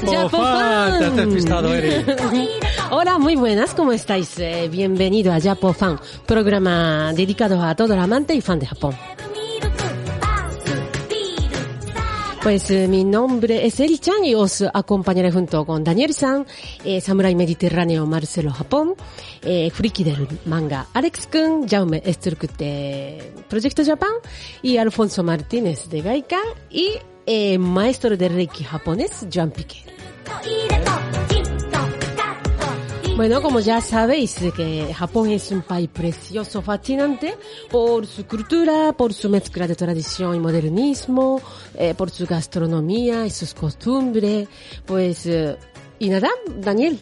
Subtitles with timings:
[0.00, 2.04] Japofan, te has despistado, Eri.
[2.90, 4.38] Hola, muy buenas, ¿cómo estáis?
[4.38, 8.94] Eh, bienvenido a Japofan, programa dedicado a todo el amante y fan de Japón.
[12.42, 16.44] Pues eh, mi nombre es Eri Chan y os acompañaré junto con Daniel San,
[16.84, 18.96] eh, Samurai Mediterráneo Marcelo Japón,
[19.42, 24.12] eh, Friki del manga Alex Kun, Jaume Esturk de Proyecto Japan
[24.60, 29.82] y Alfonso Martínez de Gaika y eh, maestro de Reiki japonés Joan Piquer.
[33.16, 37.36] Bueno, como ya sabéis que Japón es un país precioso, fascinante
[37.70, 41.40] por su cultura, por su mezcla de tradición y modernismo,
[41.78, 44.48] eh, por su gastronomía y sus costumbres.
[44.84, 45.56] Pues, eh,
[46.00, 46.28] y nada,
[46.58, 46.98] Daniel.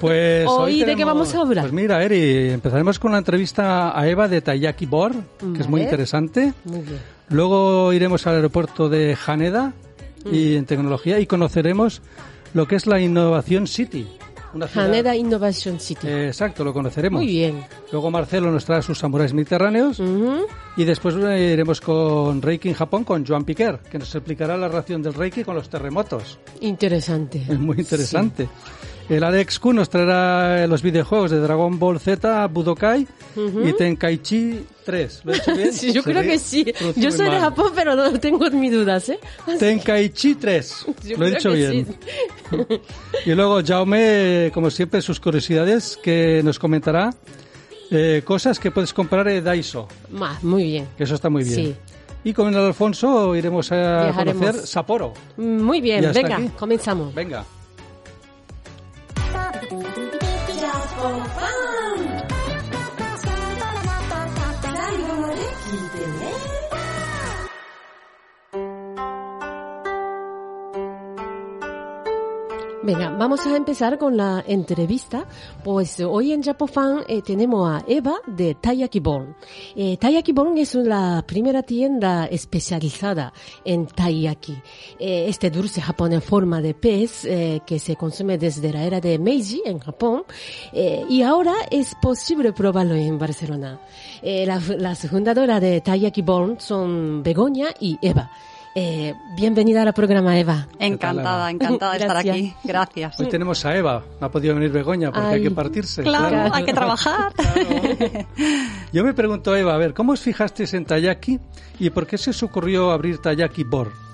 [0.00, 1.64] Pues Hoy, ¿de qué tenemos- vamos a hablar?
[1.64, 5.80] Pues mira, Eri, empezaremos con la entrevista a Eva de Taiyaki Bor, que es muy
[5.80, 5.82] Vale.
[5.82, 6.52] interesante.
[6.64, 7.00] Muy bien.
[7.30, 9.72] Luego iremos al aeropuerto de Haneda
[10.24, 10.34] Mm.
[10.34, 12.02] y en tecnología y conoceremos
[12.52, 14.06] lo que es la Innovación City.
[14.52, 16.08] Una ciudad- Haneda Innovation City.
[16.08, 17.22] Eh, exacto, lo conoceremos.
[17.22, 17.64] Muy bien.
[17.92, 20.02] Luego Marcelo nos trae sus samuráis mediterráneos
[20.76, 24.66] y después eh, iremos con Reiki en Japón con Joan Piquer, que nos explicará la
[24.68, 26.38] relación del Reiki con los terremotos.
[26.60, 27.42] Interesante.
[27.48, 28.48] Es muy interesante.
[29.10, 33.06] El Alex Q nos traerá los videojuegos de Dragon Ball Z, Budokai
[33.64, 35.22] y Tenkaichi 3.
[35.24, 35.72] ¿Lo he hecho bien?
[35.72, 36.64] Sí, yo creo que sí.
[36.94, 37.40] Yo muy soy de mal.
[37.40, 39.18] Japón, pero no tengo mis dudas, ¿eh?
[39.58, 40.86] Tenkaichi 3.
[41.08, 41.86] Yo Lo he dicho bien.
[41.86, 42.80] sí.
[43.26, 47.12] Y luego Jaume, como siempre, sus curiosidades que nos comentará
[47.90, 50.86] eh, cosas que puedes comprar en Daiso, Ma, muy bien.
[50.96, 51.56] que eso está muy bien.
[51.56, 51.74] Sí.
[52.22, 54.40] Y con el Alfonso iremos a Viajaremos.
[54.46, 55.14] conocer Sapporo.
[55.36, 56.48] Muy Y bien, venga, aquí.
[56.56, 57.12] comenzamos.
[57.12, 57.44] Venga.
[59.70, 61.69] Just for fun.
[72.92, 75.24] Venga, vamos a empezar con la entrevista.
[75.62, 79.36] Pues hoy en Japofan eh, tenemos a Eva de Taiyaki Born.
[79.76, 83.32] Eh, Taiyaki Born es la primera tienda especializada
[83.64, 84.56] en taiyaki.
[84.98, 89.00] Eh, este dulce japonés en forma de pez eh, que se consume desde la era
[89.00, 90.24] de Meiji en Japón.
[90.72, 93.78] Eh, y ahora es posible probarlo en Barcelona.
[94.20, 98.32] Eh, la- las fundadoras de Taiyaki Born son Begoña y Eva.
[98.74, 100.68] Eh, bienvenida al programa, Eva.
[100.78, 102.54] Encantada, encantada de estar aquí.
[102.62, 103.18] Gracias.
[103.18, 104.04] Hoy tenemos a Eva.
[104.20, 106.02] No ha podido venir Begoña porque hay Ay, que partirse.
[106.02, 107.32] Claro, hay que trabajar.
[108.92, 111.40] Yo me pregunto, Eva, a ver, ¿cómo os fijasteis en Taiyaki
[111.80, 114.09] y por qué se os ocurrió abrir Taiyaki Bor?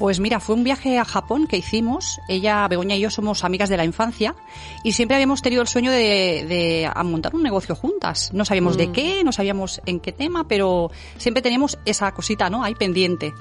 [0.00, 2.20] Pues mira, fue un viaje a Japón que hicimos.
[2.26, 4.34] Ella, Begoña y yo somos amigas de la infancia
[4.82, 8.30] y siempre habíamos tenido el sueño de, de montar un negocio juntas.
[8.32, 12.64] No sabíamos de qué, no sabíamos en qué tema, pero siempre teníamos esa cosita, ¿no?
[12.64, 13.34] Ahí pendiente.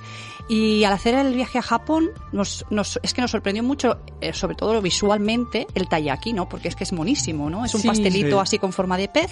[0.50, 4.34] Y al hacer el viaje a Japón, nos, nos, es que nos sorprendió mucho, eh,
[4.34, 6.50] sobre todo visualmente, el taiyaki, ¿no?
[6.50, 7.64] Porque es que es monísimo, ¿no?
[7.64, 7.88] Es un Sí.
[7.88, 8.42] pastelito Sí.
[8.42, 9.32] así con forma de pez.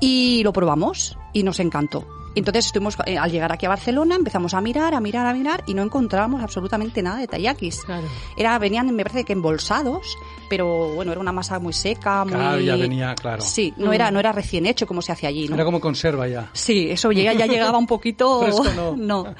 [0.00, 2.06] y lo probamos y nos encantó.
[2.38, 5.62] Entonces estuvimos, eh, al llegar aquí a Barcelona, empezamos a mirar, a mirar, a mirar
[5.66, 7.82] y no encontrábamos absolutamente nada de taiyakis.
[7.84, 8.06] Claro.
[8.36, 10.16] Era, venían, me parece que embolsados,
[10.48, 12.34] pero bueno, era una masa muy seca, muy...
[12.34, 13.42] Claro, ya venía, claro.
[13.42, 15.54] Sí, no era, no era recién hecho como se hace allí, ¿no?
[15.54, 16.48] Era como conserva ya.
[16.52, 18.40] Sí, eso llega, ya llegaba un poquito...
[18.42, 19.34] Fresco no.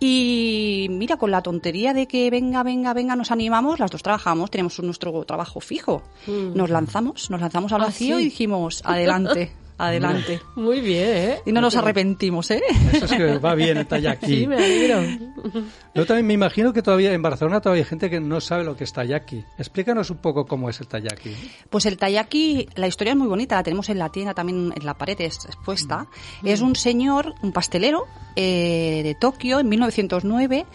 [0.00, 4.48] Y mira, con la tontería de que venga, venga, venga, nos animamos, las dos trabajamos,
[4.50, 6.02] tenemos nuestro trabajo fijo.
[6.26, 8.22] Nos lanzamos, nos lanzamos al Ah, vacío sí.
[8.22, 10.40] y dijimos, adelante, adelante.
[10.56, 11.38] Muy bien, ¿eh?
[11.46, 12.60] Y no nos arrepentimos, ¿eh?
[12.92, 14.26] Eso es que va bien el taiyaki.
[14.38, 15.00] Sí, me alegro.
[15.94, 18.76] Yo también me imagino que todavía en Barcelona todavía hay gente que no sabe lo
[18.76, 19.44] que es taiyaki.
[19.58, 21.34] Explícanos un poco cómo es el taiyaki.
[21.70, 24.84] Pues el taiyaki, la historia es muy bonita, la tenemos en la tienda también en
[24.86, 26.06] la pared es- expuesta.
[26.42, 30.66] Es un señor, un pastelero eh, de Tokio en 1909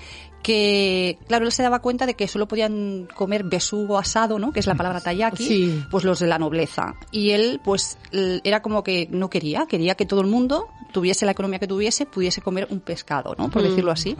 [0.43, 4.51] que, claro, él se daba cuenta de que solo podían comer besugo asado, ¿no?
[4.51, 5.83] Que es la palabra taiyaki, Sí.
[5.89, 6.93] pues los de la nobleza.
[7.11, 11.31] Y él, pues, era como que no quería, quería que todo el mundo tuviese la
[11.31, 13.49] economía que tuviese, pudiese comer un pescado, ¿no?
[13.49, 14.15] Por decirlo así.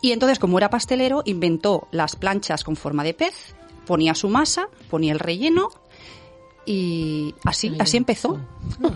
[0.00, 3.54] Y entonces, como era pastelero, inventó las planchas con forma de pez,
[3.86, 5.68] ponía su masa, ponía el relleno
[6.64, 8.38] y así, así empezó.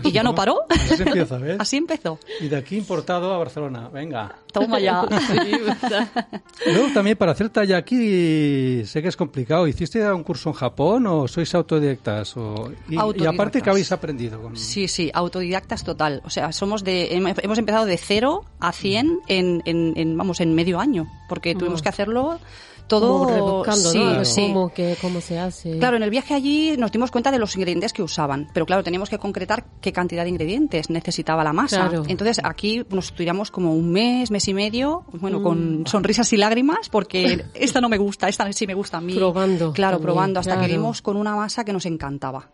[0.03, 0.61] Y ya no paró.
[0.69, 1.57] Así empieza, ¿ves?
[1.59, 2.17] Así empezó.
[2.39, 3.89] Y de aquí importado a Barcelona.
[3.89, 4.35] Venga.
[4.53, 5.05] Toma ya.
[6.65, 9.67] Luego también para hacer aquí sé que es complicado.
[9.67, 12.37] ¿Hiciste un curso en Japón o sois autodidactas?
[12.37, 12.71] O...
[12.89, 13.61] Y, y aparte.
[13.61, 14.41] ¿qué habéis aprendido?
[14.41, 14.55] Con...
[14.55, 16.21] Sí, sí, autodidactas total.
[16.25, 20.39] O sea, somos de, hem- hemos empezado de cero a 100 en, en, en, vamos,
[20.39, 22.39] en medio año, porque tuvimos que hacerlo
[22.87, 23.19] todo.
[23.19, 24.25] Como rebuscando, sí, ¿no?
[24.25, 24.41] sí.
[24.47, 25.77] Cómo, que, cómo se hace.
[25.77, 28.83] Claro, en el viaje allí nos dimos cuenta de los ingredientes que usaban, pero claro,
[28.83, 31.89] teníamos que concretar qué cantidad de ingredientes necesitaba la masa.
[31.89, 32.03] Claro.
[32.07, 36.89] Entonces aquí nos estudiamos como un mes, mes y medio, bueno, con sonrisas y lágrimas,
[36.89, 39.15] porque esta no me gusta, esta sí me gusta a mí.
[39.15, 42.49] Probando Claro, también, probando, hasta que dimos con una masa que nos encantaba.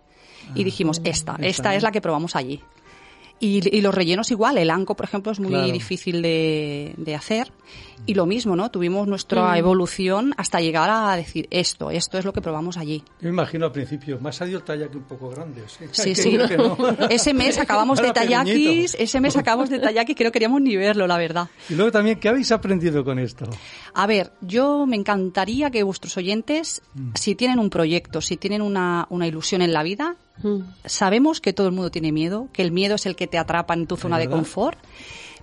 [0.56, 2.62] Y dijimos, esta, esta, esta es la que probamos allí.
[3.44, 5.72] Y, y los rellenos igual, el anco, por ejemplo, es muy Claro.
[5.72, 7.52] difícil de, de hacer.
[8.06, 8.70] Y lo mismo, ¿no?
[8.72, 9.10] Tuvimos Mm.
[9.10, 13.00] nuestra evolución hasta llegar a decir esto, esto es lo que probamos allí.
[13.22, 15.62] Yo me imagino al principio, me ha salido el taiyaki un poco grande.
[15.68, 16.38] Sí, Sí, sí.
[16.48, 16.78] que no.
[17.10, 21.06] Ese mes acabamos de tayakis, ese mes acabamos de tayakis que no queríamos ni verlo,
[21.08, 21.50] la verdad.
[21.70, 23.46] Y luego también, ¿qué habéis aprendido con esto?
[23.94, 27.12] A ver, yo me encantaría que vuestros oyentes, Mm.
[27.16, 30.62] si tienen un proyecto, si tienen una, una ilusión en la vida, Mm.
[30.86, 33.74] sabemos que todo el mundo tiene miedo, que el miedo es el que te atrapa
[33.74, 34.80] en tu zona de confort.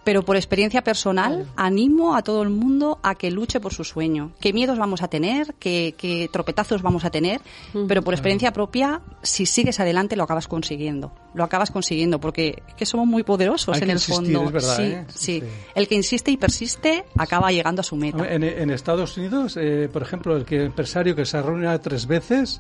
[0.03, 4.33] Pero por experiencia personal, animo a todo el mundo a que luche por su sueño.
[4.41, 5.55] ¿Qué miedos vamos a tener?
[5.59, 7.43] ¿Qué, qué tropetazos vamos a tener?
[7.75, 7.87] Mm.
[7.87, 11.13] Pero por experiencia propia, si sigues adelante, lo acabas consiguiendo.
[11.35, 14.45] Lo acabas consiguiendo porque es que somos muy poderosos Hay en el insistir, fondo.
[14.47, 15.05] es verdad, sí, ¿eh?
[15.09, 15.47] sí, Sí.
[15.75, 18.27] El que insiste y persiste acaba llegando a su meta.
[18.33, 22.59] En, en Estados Unidos, eh, por ejemplo, el que empresario que se reunido tres veces,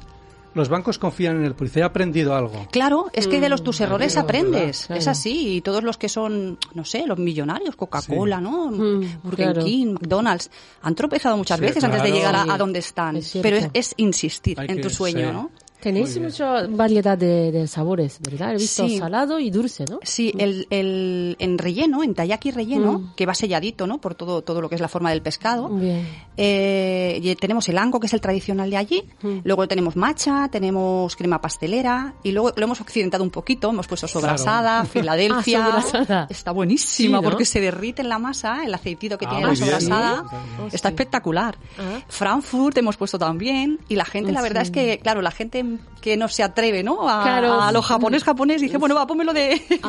[0.54, 2.66] los bancos confían en él, porque ha aprendido algo.
[2.70, 4.90] Claro, es que de los tus errores Claro, aprendes.
[4.90, 5.56] Es así.
[5.56, 8.70] Y todos los que son, no sé, los millonarios, Coca-Cola, ¿no?
[8.70, 9.64] Mm, Burger claro.
[9.64, 10.50] King, McDonald's,
[10.82, 13.16] han tropezado muchas Sí, veces antes de llegar a, donde están.
[13.16, 13.38] es.
[13.42, 15.32] Pero es, es insistir Hay en que- tu sueño, sí.
[15.32, 15.50] ¿no?
[15.80, 18.52] Tenéis mucha variedad de, de sabores, ¿verdad?
[18.52, 18.98] He visto Sí.
[18.98, 19.98] salado y dulce, ¿no?
[20.02, 23.14] Sí, el, el, en relleno, en taiyaki relleno, Mm.
[23.16, 23.98] que va selladito, ¿no?
[24.00, 25.68] Por todo, todo lo que es la forma del pescado.
[25.68, 26.06] Bien.
[26.36, 29.04] Eh, tenemos el anco, que es el tradicional de allí.
[29.22, 29.38] Mm.
[29.44, 32.14] Luego tenemos matcha, tenemos crema pastelera.
[32.22, 33.70] Y luego lo hemos occidentado un poquito.
[33.70, 35.66] Hemos puesto sobrasada, Filadelfia.
[35.66, 36.26] Ah, sobrasada.
[36.30, 37.22] Está buenísima Sí, ¿no?
[37.22, 39.64] porque se derrite en la masa, el aceitito que Ah, tiene la bien.
[39.64, 40.24] sobrasada.
[40.72, 41.56] Está espectacular.
[41.78, 42.00] Ah.
[42.08, 43.78] Frankfurt hemos puesto también.
[43.88, 44.44] Y la gente, la Sí.
[44.44, 45.62] verdad es que, claro, la gente
[46.00, 47.08] que no se atreve, ¿no?
[47.08, 47.60] A, Claro.
[47.60, 49.80] a lo japonés, japonés, dice, bueno, va, pónmelo de bien.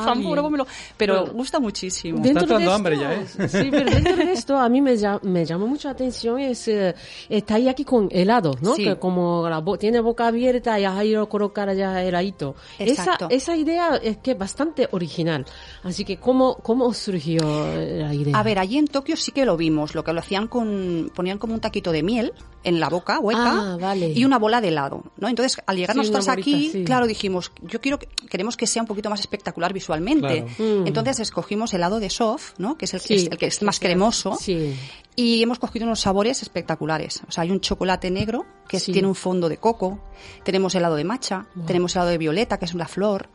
[0.43, 0.67] pónmelo.
[0.97, 1.33] Pero Bueno.
[1.33, 2.17] gusta muchísimo.
[2.19, 3.25] De- Dentro entrando de hambre ya, ¿eh?
[3.47, 6.67] Sí, pero dentro de esto a mí me, llama, me llama mucho la atención es
[6.67, 6.93] eh,
[7.29, 8.75] el taiyaki con helado, ¿no?
[8.75, 8.83] Sí.
[8.83, 12.55] Que como la bo- tiene boca abierta y ahí lo colocar allá heladito.
[12.77, 13.27] Esa, Exacto.
[13.29, 15.45] esa idea es que es bastante original.
[15.83, 18.37] Así que, ¿cómo, cómo surgió la idea?
[18.37, 19.95] A ver, allí en Tokio sí que lo vimos.
[19.95, 21.09] Lo que lo hacían con.
[21.15, 24.11] ponían como un taquito de miel en la boca hueca Ah, vale.
[24.15, 25.03] y una bola de helado.
[25.17, 25.27] ¿no?
[25.27, 26.83] Entonces, al llegar Sí, nosotros bolita, aquí, sí.
[26.83, 30.45] claro, dijimos, yo quiero que- queremos que sea un poquito más espectacular visualmente.
[30.55, 30.81] Claro.
[30.81, 30.87] Mm.
[30.87, 32.77] Entonces escogimos helado de soft, ¿no?
[32.77, 33.13] que es el que, Sí.
[33.15, 34.35] es, el que es más cremoso.
[34.39, 34.75] Sí.
[35.15, 37.21] Y hemos cogido unos sabores espectaculares.
[37.27, 38.91] O sea, hay un chocolate negro que Sí.
[38.93, 39.99] tiene un fondo de coco,
[40.43, 43.27] tenemos helado de matcha, tenemos helado de violeta, que es una flor,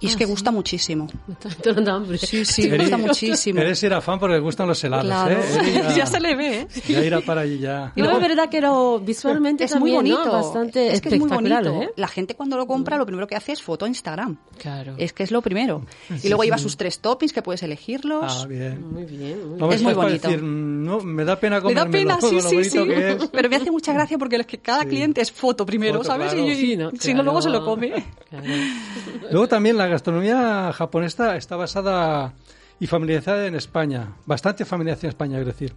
[0.00, 0.30] y es Ah, que sí.
[0.30, 1.06] gusta muchísimo.
[1.26, 2.18] Me está entrando hambre.
[2.18, 3.60] Sí, sí, Eri- gusta muchísimo.
[3.60, 5.30] Eres ir a fan porque gustan los helados, Claro.
[5.40, 5.82] ¿eh?
[5.84, 6.68] Eri ya se le ve, ¿eh?
[6.88, 7.92] Ya irá para allí ya.
[7.94, 10.20] Y No, luego- es verdad que lo visualmente es muy también, ¿no?
[10.22, 10.32] bonito.
[10.36, 11.82] Bastante es que es muy espectacular, bonito.
[11.90, 11.94] ¿eh?
[11.96, 14.38] La gente cuando lo compra lo primero que hace es foto a Instagram.
[14.58, 14.94] Claro.
[14.98, 15.84] Es que es lo primero.
[16.22, 18.24] Y luego lleva sus tres toppings que puedes elegirlos.
[18.42, 18.90] Ah, bien.
[18.92, 20.28] Muy bien, muy No me Es muy bonito.
[20.28, 22.78] decir, no, me da pena Me comerme da pena, sí, sí, sí.
[23.32, 24.88] Pero me hace mucha gracia porque es que cada Sí.
[24.88, 26.32] cliente es foto primero, Foto, ¿sabes?
[26.32, 26.46] claro.
[26.48, 26.90] Y, y- Sí, ¿no?
[26.98, 27.92] si no, luego se lo come.
[28.28, 28.44] Claro.
[29.30, 32.32] Luego también la gastronomía japonesa está basada
[32.78, 35.74] y familiarizada en España, bastante familiarizada en España, es decir.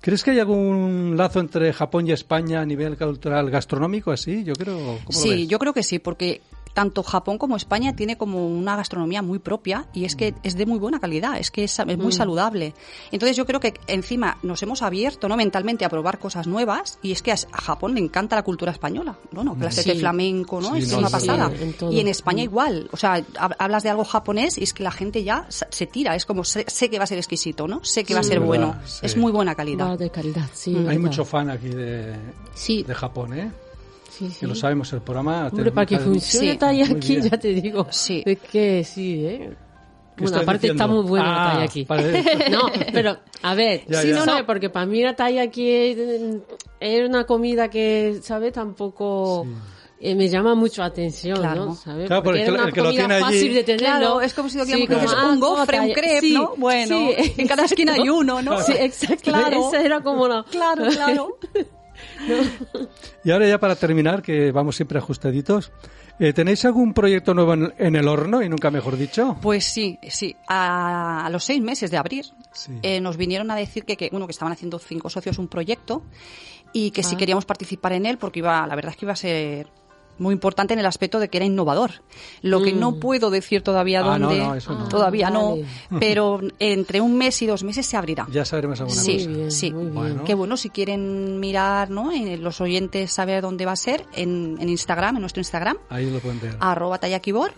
[0.00, 4.44] ¿Crees que hay algún lazo entre Japón y España a nivel cultural gastronómico así?
[4.44, 4.76] Yo creo.
[4.76, 5.48] ¿cómo lo Sí, ves?
[5.48, 6.40] yo creo que sí, porque
[6.76, 10.66] tanto Japón como España tiene como una gastronomía muy propia y es que es de
[10.66, 12.74] muy buena calidad, es que es, es muy saludable.
[13.10, 15.38] Entonces yo creo que encima nos hemos abierto ¿no?
[15.38, 19.16] mentalmente a probar cosas nuevas y es que a Japón le encanta la cultura española,
[19.32, 19.90] bueno, clases Sí.
[19.92, 20.74] de flamenco, ¿no?
[20.74, 21.50] Sí, es no, una sí, pasada.
[21.58, 22.44] en y en España Mm.
[22.50, 25.86] igual, o sea, hab- hablas de algo japonés y es que la gente ya se
[25.86, 27.82] tira, es como sé, sé que va a ser exquisito, ¿no?
[27.84, 29.06] Sé que va a ser Verdad, bueno, sí.
[29.06, 29.98] es muy buena Va calidad.
[29.98, 30.76] de calidad, sí.
[30.76, 31.00] Hay verdad.
[31.00, 32.16] mucho fan aquí de,
[32.54, 33.50] Sí, de Japón, ¿eh?
[34.18, 34.40] Sí, sí.
[34.40, 35.48] Que lo sabemos, el programa.
[35.52, 37.22] Hombre, para que funcione Sí, muy bien.
[37.22, 37.86] ya te digo.
[37.90, 38.22] Sí.
[38.24, 39.56] Es que sí, ¿eh?
[40.16, 41.02] ¿Qué Bueno, aparte está diciendo?
[41.02, 41.84] muy bueno Ah, el taiyaki.
[41.84, 44.14] para- No, pero, a ver, Ya, sí, ya.
[44.24, 45.98] no, no, porque para mí la taiyaki es,
[46.80, 48.52] es una comida que, ¿sabes?
[48.54, 49.46] Tampoco...
[50.00, 51.66] eh, me llama mucho la atención, Claro.
[51.66, 51.74] ¿no?
[51.74, 52.06] ¿Sabes?
[52.06, 53.80] Claro, porque era el que- una el que lo comida tiene allí- fácil de tener,
[53.80, 54.20] Claro, ¿no?
[54.22, 56.32] es como si Sí, tuviéramos que como, decir un ah, gofre, ¿cómo un crepe, sí,
[56.34, 56.52] ¿no?
[56.58, 58.60] Bueno, sí, en cada esquina hay uno, ¿no?
[58.62, 59.22] Sí, exacto.
[59.32, 59.68] Claro.
[59.68, 60.44] Esa era como la...
[60.50, 61.38] Claro, claro.
[63.24, 65.72] Y ahora ya para terminar, que vamos siempre ajustaditos,
[66.18, 69.36] eh, ¿tenéis algún proyecto nuevo en, el horno y nunca mejor dicho?
[69.42, 70.36] Pues sí, sí.
[70.48, 72.72] A, a los seis meses de abrir, Sí.
[72.82, 76.02] eh, nos vinieron a decir que, que, bueno, que estaban haciendo cinco socios un proyecto
[76.72, 77.18] y que si Ah.
[77.18, 79.68] queríamos participar en él, porque iba, la verdad es que iba a ser
[80.18, 81.90] muy importante en el aspecto de que era innovador.
[82.42, 84.88] Lo que no puedo decir todavía Ah, no, dónde, no, eso no.
[84.88, 85.66] todavía Ah, no, vale.
[86.00, 88.26] pero entre un mes y dos meses se abrirá.
[88.30, 89.28] Ya sabremos alguna Sí, cosa.
[89.28, 89.70] Muy bien, sí.
[89.70, 90.24] Bueno.
[90.24, 92.12] Que bueno, si quieren mirar, ¿no?
[92.12, 96.10] En los oyentes saber dónde va a ser, en, en Instagram, en nuestro Instagram, Ahí
[96.10, 96.56] lo pueden ver.
[96.60, 97.52] arroba tallakibor.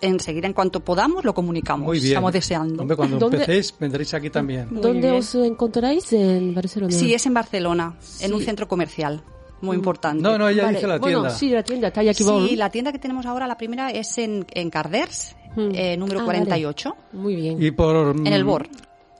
[0.00, 1.84] Enseguida, en cuanto podamos, lo comunicamos.
[1.86, 2.12] Muy bien.
[2.12, 2.82] Estamos deseando.
[2.82, 4.68] Hombre, cuando ¿Dónde- empecéis, vendréis aquí también.
[4.70, 6.12] ¿Dónde os encontráis?
[6.12, 6.92] En Barcelona.
[6.92, 9.22] Sí, es en Barcelona, en un centro comercial.
[9.60, 10.22] Muy importante.
[10.22, 11.36] No, no, ella Vale, dice la Bueno, tienda.
[11.38, 14.70] sí, la tienda, Talla Sí, la tienda que tenemos ahora, la primera, es en, en
[14.70, 15.70] Carders, Hmm.
[15.74, 16.96] eh, número Ah, 48.
[17.14, 17.62] Muy bien.
[17.62, 18.14] Y por...
[18.16, 18.68] En el BOR.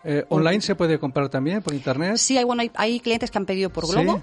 [0.04, 2.16] eh, ¿Online se puede comprar también por internet?
[2.16, 4.16] Sí, hay, bueno, hay, hay clientes que han pedido por Globo.
[4.18, 4.22] Sí.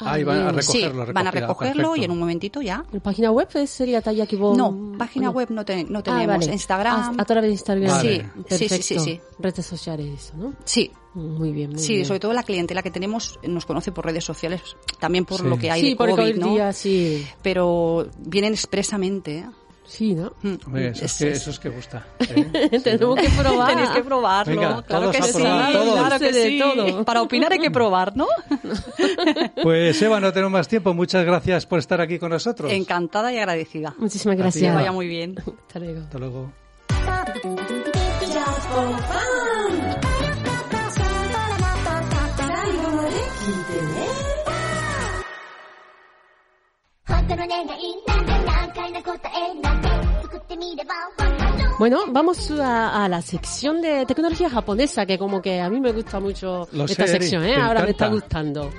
[0.00, 0.62] Ahí van a.
[0.62, 1.12] Sí, recogerlo.
[1.14, 1.96] van a recogerlo perfecto.
[1.96, 2.84] y en un momentito ya.
[2.90, 4.56] ¿La página web sería Tallakibon?
[4.56, 6.26] No, página web no, te- no Ah, tenemos.
[6.26, 6.52] vale.
[6.52, 7.16] Instagram.
[7.18, 7.90] A, a través de Instagram.
[7.90, 8.30] Vale.
[8.50, 9.20] Sí, sí, sí, sí, sí.
[9.38, 10.52] Redes sociales, eso, ¿no?
[10.64, 12.06] Sí, Muy bien, muy sí, bien.
[12.06, 14.60] sobre todo la clientela que tenemos nos conoce por redes sociales,
[14.98, 15.46] también por Sí.
[15.46, 16.52] lo que hay sí, de COVID, en ¿no?
[16.54, 17.24] día sí.
[17.42, 19.38] Pero vienen expresamente.
[19.38, 19.46] ¿eh?
[19.86, 20.32] Sí, ¿no?
[20.42, 20.54] Mm.
[20.66, 22.06] Hombre, eso, es Es- que, es- eso es que gusta.
[22.20, 22.80] ¿eh?
[22.82, 23.68] Tenemos que probar.
[23.68, 24.54] Tenéis que probarlo.
[24.60, 26.58] Venga, claro todos que a sí, claro que sí.
[26.58, 27.04] todo.
[27.04, 28.26] Para opinar hay que probar, ¿no?
[29.62, 30.94] Pues Eva, no tenemos más tiempo.
[30.94, 32.72] Muchas gracias por estar aquí con nosotros.
[32.72, 33.94] Encantada y agradecida.
[33.98, 34.70] Muchísimas gracias.
[34.72, 35.36] Que vaya muy bien.
[35.38, 36.00] Hasta luego.
[36.00, 36.50] Hasta luego.
[51.78, 55.92] Bueno, vamos a, a la sección de tecnología japonesa, que como que a mí me
[55.92, 57.56] gusta mucho Lo esta sé, sección, ¿eh?
[57.56, 58.70] Ahora me está gustando.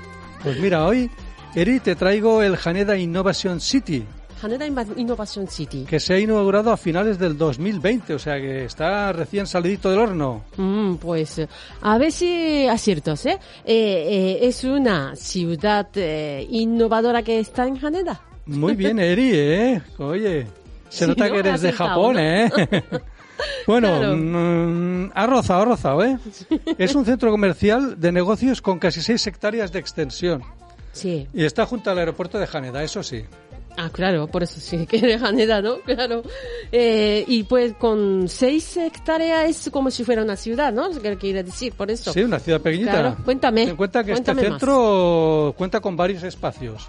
[0.42, 1.10] Pues mira, hoy,
[1.54, 4.04] Eri, te traigo el Haneda Innovation City,
[4.42, 5.84] Haneda Innovation City.
[5.88, 9.98] que se ha inaugurado a finales del 2020, o sea que está recién salidito del
[9.98, 10.44] horno.
[10.56, 11.40] Mm, pues
[11.82, 13.38] a ver si aciertos, ¿eh?
[13.64, 18.20] Eh, eh, Es una ciudad eh, innovadora que está en Haneda.
[18.46, 19.82] Muy bien, Eri, ¿eh?
[19.98, 20.46] Oye,
[20.88, 21.32] se nota ¿no?
[21.34, 22.16] que eres de Japón.
[22.18, 22.50] ¿eh?
[23.66, 24.16] bueno, Claro.
[24.16, 26.18] mm, ha rozado, ha rozado, ¿eh?
[26.78, 30.42] Es un centro comercial de negocios con casi 6 hectáreas de extensión
[30.92, 31.26] Sí.
[31.34, 33.24] y está junto al aeropuerto de Haneda, eso sí.
[33.78, 35.80] Ah, claro, por eso sí que de Haneda, ¿no?
[35.80, 36.22] Claro.
[36.72, 40.88] Eh, y pues con seis hectáreas es como si fuera una ciudad, ¿no?
[40.98, 41.74] ¿Qué quiere decir?
[41.74, 42.10] Por eso.
[42.10, 42.92] Sí, una ciudad pequeñita.
[42.92, 44.60] Claro, cuéntame, Ten en cuenta que cuéntame este más.
[44.60, 46.88] centro cuenta con varios espacios.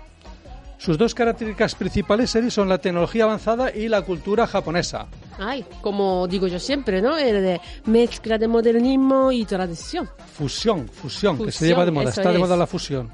[0.78, 5.08] Sus dos características principales Eri, son la tecnología avanzada y la cultura japonesa.
[5.40, 7.18] Ay, como digo yo siempre, ¿no?
[7.18, 10.08] El de mezcla de modernismo y tradición.
[10.34, 12.40] Fusión, fusión, que se Fusión, lleva de moda, está de es.
[12.40, 13.12] moda la fusión.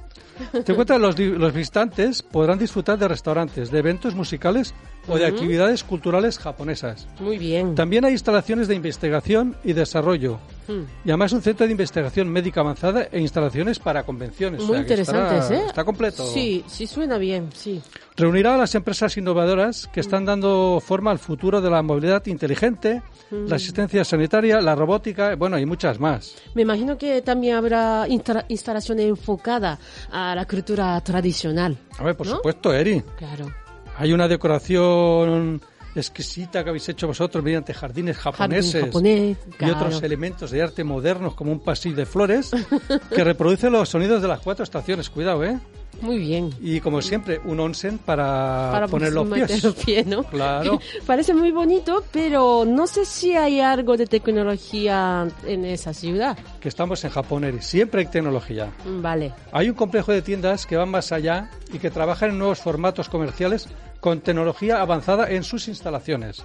[0.65, 4.73] Te cuenta, los, los visitantes podrán disfrutar de restaurantes, de eventos musicales
[5.07, 7.07] o de actividades culturales japonesas.
[7.19, 7.75] Muy bien.
[7.75, 10.39] También hay instalaciones de investigación y desarrollo.
[10.67, 10.83] Mm.
[11.05, 14.61] Y además un centro de investigación médica avanzada e instalaciones para convenciones.
[14.61, 15.65] o Muy sea interesantes, estará- ¿eh?
[15.67, 16.25] Está completo.
[16.25, 17.81] Sí, sí suena bien, sí.
[18.15, 23.01] Reunirá a las empresas innovadoras que están dando forma al futuro de la movilidad inteligente,
[23.31, 26.35] la asistencia sanitaria, la robótica, bueno, y muchas más.
[26.53, 29.79] Me imagino que también habrá insta- instalaciones enfocadas
[30.11, 31.75] a la cultura tradicional.
[31.97, 32.35] A ver, por ¿No?
[32.37, 33.01] supuesto, Eri.
[33.17, 33.51] Claro.
[33.95, 35.61] Hay una decoración
[35.95, 39.75] exquisita que habéis hecho vosotros mediante jardines Jardín japoneses japonés, y claro.
[39.75, 42.51] otros elementos de arte modernos como un pasillo de flores
[43.15, 45.09] que reproduce los sonidos de las cuatro estaciones.
[45.09, 45.59] Cuidado, ¿eh?
[46.01, 46.49] Muy bien.
[46.61, 49.63] Y como siempre, un onsen para, poner los pies.
[49.63, 50.23] los pies, ¿no?
[50.23, 50.79] Claro.
[51.05, 56.37] Parece muy bonito, pero no sé si hay algo de tecnología en esa ciudad.
[56.59, 57.61] Que estamos en Japón, Eri.
[57.61, 58.71] Siempre hay tecnología.
[58.85, 59.33] Mm, Vale.
[59.51, 63.07] Hay un complejo de tiendas que van más allá y que trabajan en nuevos formatos
[63.07, 63.69] comerciales
[64.03, 66.43] con tecnología avanzada en sus instalaciones.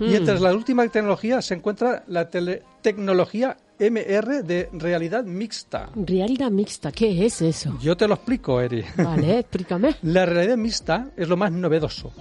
[0.00, 5.90] Y entre la última tecnología se encuentra la tele- tecnología MR de realidad mixta.
[5.94, 7.76] Realidad mixta, ¿qué es eso?
[7.82, 8.82] Yo te lo explico, Eri.
[8.96, 9.96] Vale, explícame.
[10.02, 12.12] La realidad mixta es lo más novedoso.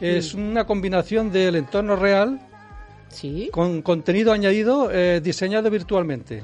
[0.00, 2.40] Es una combinación del entorno real
[3.08, 3.48] Sí.
[3.52, 6.42] con contenido añadido eh, diseñado virtualmente.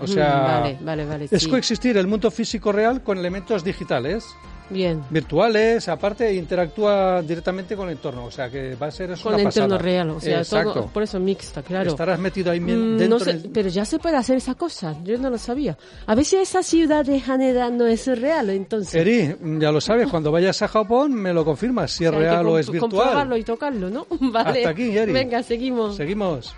[0.00, 1.28] O Mm, sea, Vale, vale, vale.
[1.30, 1.48] es sí.
[1.50, 4.26] coexistir el mundo físico real con elementos digitales.
[4.68, 5.02] Bien.
[5.10, 9.34] virtuales, aparte interactúa directamente con el entorno, o sea que va a ser eso Con
[9.34, 9.82] una el entorno pasada.
[9.82, 11.90] real, o sea, todo, por eso mixta, claro.
[11.90, 14.94] Estarás metido ahí Mm, dentro no sé, del- pero ya se puede hacer esa cosa,
[15.04, 15.76] yo no lo sabía.
[16.06, 18.94] A ver si esa ciudad de Haneda no es real, entonces.
[18.94, 22.20] Eri, ya lo sabes, cuando vayas a Japón me lo confirmas si es O sea,
[22.20, 22.90] real o es virtual.
[22.90, 24.06] comprobarlo y tocarlo, ¿no?
[24.20, 24.58] Vale.
[24.60, 25.12] Hasta aquí, Eri.
[25.12, 25.96] Venga, seguimos.
[25.96, 26.54] Seguimos.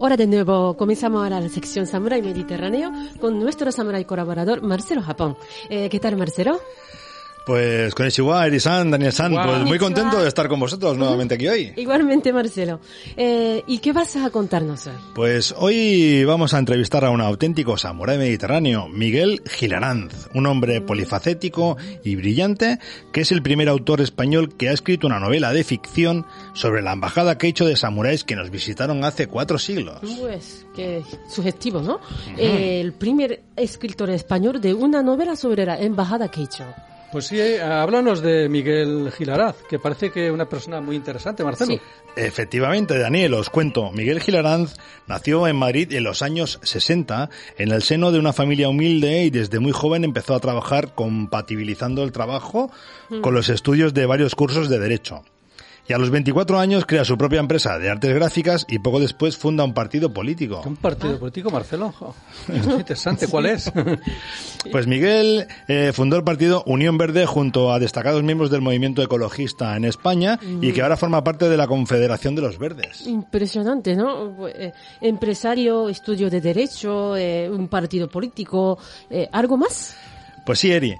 [0.00, 5.36] Ahora de nuevo comenzamos ahora la sección Samurai Mediterráneo con nuestro samurai colaborador Marcelo Japón.
[5.68, 6.60] Eh, ¿Qué tal, Marcelo?
[7.45, 9.45] Pues con Ichiwa, Eri-san, Daniel-san, Guau.
[9.45, 9.85] pues muy Konnichiwa.
[9.87, 11.73] contento de estar con vosotros nuevamente aquí hoy.
[11.75, 12.79] Igualmente, Marcelo.
[13.17, 14.93] Eh, ¿Y qué vas a contarnos hoy?
[15.13, 21.75] Pues hoy vamos a entrevistar a un auténtico samurái mediterráneo, Miguel Gilaranz, un hombre polifacético
[22.03, 22.79] y brillante,
[23.11, 26.93] que es el primer autor español que ha escrito una novela de ficción sobre la
[26.93, 29.99] embajada que ha hecho de samuráis que nos visitaron hace cuatro siglos.
[30.19, 31.99] Pues, qué sugestivo, ¿no?
[32.37, 36.63] Eh, el primer escritor español de una novela sobre la embajada Keicho.
[37.13, 41.43] Pues sí, eh, háblanos de Miguel Gilaraz, que parece que es una persona muy interesante,
[41.43, 41.73] Marcelo.
[41.73, 41.81] Sí.
[42.15, 43.91] Efectivamente, Daniel, os cuento.
[43.91, 44.73] Miguel Gilaranz
[45.05, 47.29] nació en Madrid en los años 60,
[47.59, 52.03] en el seno de una familia humilde y desde muy joven empezó a trabajar compatibilizando
[52.03, 52.71] el trabajo
[53.21, 55.21] con los estudios de varios cursos de Derecho.
[55.87, 59.35] Y a los 24 años crea su propia empresa de artes gráficas y poco después
[59.35, 60.61] funda un partido político.
[60.65, 61.93] ¿Un partido político, Marcelo?
[62.47, 63.27] Es muy interesante.
[63.27, 63.71] ¿Cuál es?
[64.71, 69.75] Pues Miguel eh, fundó el partido Unión Verde junto a destacados miembros del movimiento ecologista
[69.75, 73.05] en España y que ahora forma parte de la Confederación de los Verdes.
[73.05, 74.47] Impresionante, ¿no?
[74.47, 74.71] Eh,
[75.01, 78.77] empresario, estudio de derecho, eh, un partido político,
[79.09, 79.97] eh, ¿algo más?
[80.45, 80.95] Pues sí, Eri,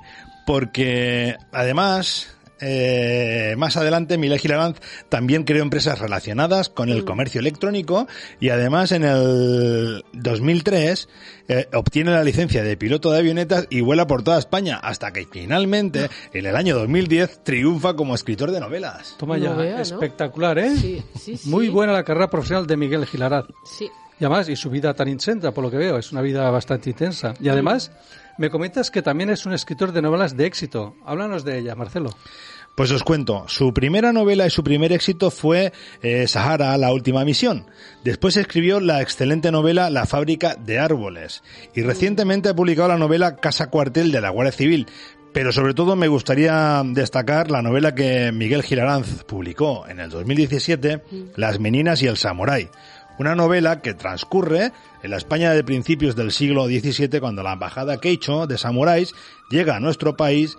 [0.45, 2.32] porque además,
[2.63, 4.79] eh, más adelante, Miguel Gilaranz
[5.10, 8.08] también creó empresas relacionadas con el comercio electrónico
[8.39, 11.10] y además en el 2003
[11.50, 15.27] eh, obtiene la licencia de piloto de avionetas y vuela por toda España hasta que
[15.29, 19.15] finalmente, en el año 2010, triunfa como escritor de novelas.
[19.17, 20.75] Toma ya, espectacular, ¿eh?
[20.77, 21.50] Sí, sí, sí.
[21.50, 23.46] Muy buena la carrera profesional de Miguel Gilaraz.
[23.65, 23.89] Sí.
[24.20, 26.92] Y además, y su vida tan intensa, por lo que veo, es una vida bastante
[26.92, 27.33] intensa.
[27.42, 27.92] Y además,
[28.37, 30.96] me comentas que también es un escritor de novelas de éxito.
[31.05, 32.11] Háblanos de ella, Marcelo.
[32.75, 37.24] Pues os cuento, su primera novela y su primer éxito fue eh, Sahara, la última
[37.24, 37.68] misión.
[38.03, 41.44] Después escribió la excelente novela La fábrica de árboles.
[41.75, 44.88] Y recientemente ha publicado la novela Casa Cuartel de la Guardia Civil.
[45.33, 51.03] Pero sobre todo me gustaría destacar la novela que Miguel Gilaranz publicó en el 2017,
[51.36, 52.70] Las meninas y el samurái.
[53.20, 54.72] Una novela que transcurre
[55.03, 59.14] en la España de principios del siglo XVII cuando la embajada Keicho de samuráis
[59.51, 60.57] llega a nuestro país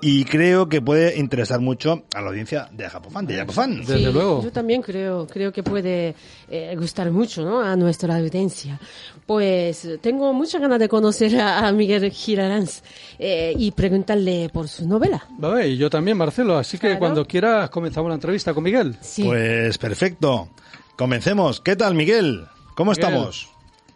[0.00, 3.78] y creo que puede interesar mucho a la audiencia de Japofan, de Japofan.
[3.84, 4.42] Desde luego.
[4.42, 6.14] Yo también creo, creo que puede
[6.50, 7.60] eh, gustar mucho ¿no?
[7.60, 8.78] a nuestra audiencia.
[9.26, 12.82] Pues tengo muchas ganas de conocer a, a Miguel Giraranz
[13.18, 15.24] eh, y preguntarle por su novela.
[15.38, 16.56] Vale, y yo también, Marcelo.
[16.58, 16.98] Así que Claro.
[17.00, 18.96] cuando quieras comenzamos la entrevista con Miguel.
[19.00, 19.24] Sí.
[19.24, 20.48] Pues perfecto.
[20.96, 21.60] Comencemos.
[21.60, 22.46] ¿Qué tal, Miguel?
[22.76, 23.04] ¿Cómo Miguel.
[23.04, 23.48] estamos?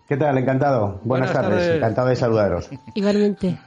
[0.09, 0.37] ¿Qué tal?
[0.39, 1.01] Encantado.
[1.05, 1.59] Buenas, Buenas tardes.
[1.61, 1.77] tardes.
[1.77, 2.69] Encantado de saludaros.
[2.95, 3.59] Igualmente.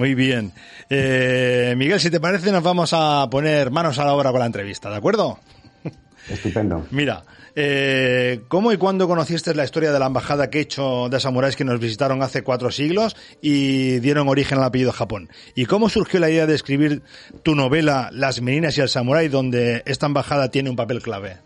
[0.00, 0.52] Muy bien.
[0.88, 4.46] Eh, Miguel, si te parece, nos vamos a poner manos a la obra con la
[4.46, 5.38] entrevista, ¿de acuerdo?
[6.30, 6.86] Estupendo.
[6.90, 7.22] Mira,
[7.54, 11.54] eh, ¿cómo y cuándo conociste la historia de la embajada que he hecho de samuráis
[11.54, 15.28] que nos visitaron hace cuatro siglos y dieron origen al apellido Japón?
[15.54, 17.02] ¿Y cómo surgió la idea de escribir
[17.42, 21.36] tu novela Las meninas y el samurái, donde esta embajada tiene un papel clave?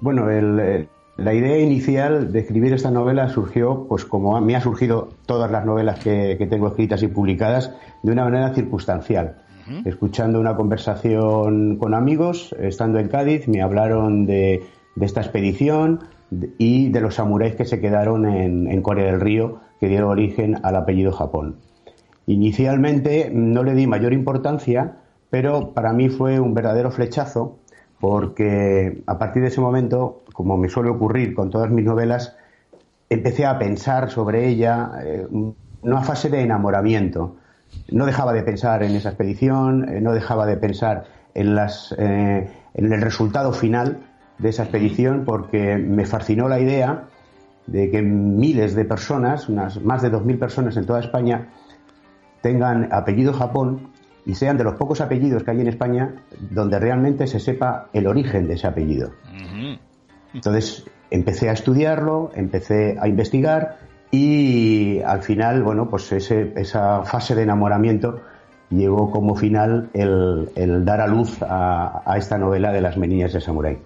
[0.00, 0.88] Bueno, el,
[1.22, 5.50] la idea inicial de escribir esta novela surgió, pues como a- me ha surgido todas
[5.50, 9.36] las novelas que, que tengo escritas y publicadas, de una manera circunstancial.
[9.84, 14.64] Escuchando una conversación con amigos, estando en Cádiz, me hablaron de,
[14.96, 16.00] de esta expedición
[16.58, 20.58] y de los samuráis que se quedaron en, en Corea del Río, que dieron origen
[20.64, 21.56] al apellido Japón.
[22.26, 24.96] Inicialmente no le di mayor importancia,
[25.30, 27.58] pero para mí fue un verdadero flechazo
[28.00, 32.34] porque a partir de ese momento, como me suele ocurrir con todas mis novelas,
[33.10, 35.26] empecé a pensar sobre ella, eh,
[35.82, 37.36] una fase de enamoramiento.
[37.90, 42.48] No dejaba de pensar en esa expedición, eh, no dejaba de pensar en, las, eh,
[42.74, 43.98] el resultado final
[44.38, 47.04] de esa expedición porque me fascinó la idea
[47.66, 51.48] de que miles de personas, unas más de 2.000 personas en toda España,
[52.40, 53.89] tengan apellido Japón
[54.26, 56.14] y sean de los pocos apellidos que hay en España
[56.50, 59.10] donde realmente se sepa el origen de ese apellido.
[60.34, 63.78] Entonces empecé a estudiarlo, empecé a investigar
[64.12, 68.20] y al final, bueno, pues ese- esa fase de enamoramiento
[68.70, 73.32] llegó como final el, el dar a luz a, a esta novela de las meninas
[73.32, 73.78] de Samurai.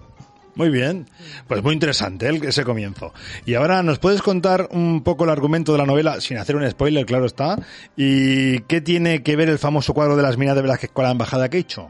[0.55, 1.05] Muy bien,
[1.47, 3.13] pues muy interesante el- ese comienzo.
[3.45, 6.69] Y ahora nos puedes contar un poco el argumento de la novela, sin hacer un
[6.69, 7.57] spoiler, claro está,
[7.97, 11.11] y qué tiene que ver el famoso cuadro de las minas de Velázquez con la
[11.11, 11.89] embajada que he hecho.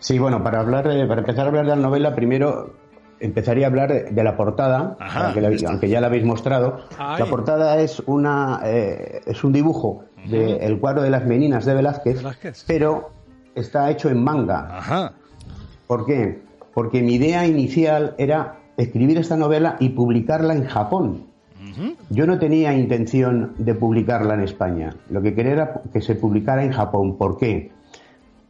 [0.00, 2.74] Sí, bueno, para hablar, eh, para empezar a hablar de la novela, primero
[3.20, 5.68] empezaría a hablar de, de la portada, Ajá, para que la- listo.
[5.68, 6.86] aunque ya la habéis mostrado.
[6.98, 7.20] Ay.
[7.20, 12.16] La portada es una, eh, es un dibujo del cuadro de las meninas de Velázquez,
[12.16, 12.64] Velázquez.
[12.66, 13.10] pero
[13.54, 14.68] está hecho en manga.
[14.78, 15.12] Ajá.
[15.86, 16.42] ¿Por qué?
[16.74, 21.24] Porque mi idea inicial era escribir esta novela y publicarla en Japón.
[22.08, 24.94] Yo no tenía intención de publicarla en España.
[25.10, 27.16] Lo que quería era que se publicara en Japón.
[27.16, 27.70] ¿Por qué?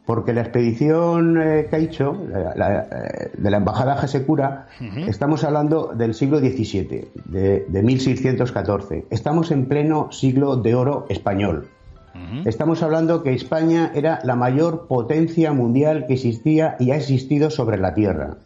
[0.05, 4.67] Porque la expedición eh, Kaicho, la- la, eh, de la embajada Hasekura,
[5.07, 9.05] estamos hablando del siglo XVII, de, de 1614.
[9.09, 11.67] Estamos en pleno siglo de oro español.
[12.45, 17.77] Estamos hablando que España era la mayor potencia mundial que existía y ha existido sobre
[17.77, 18.37] la Tierra,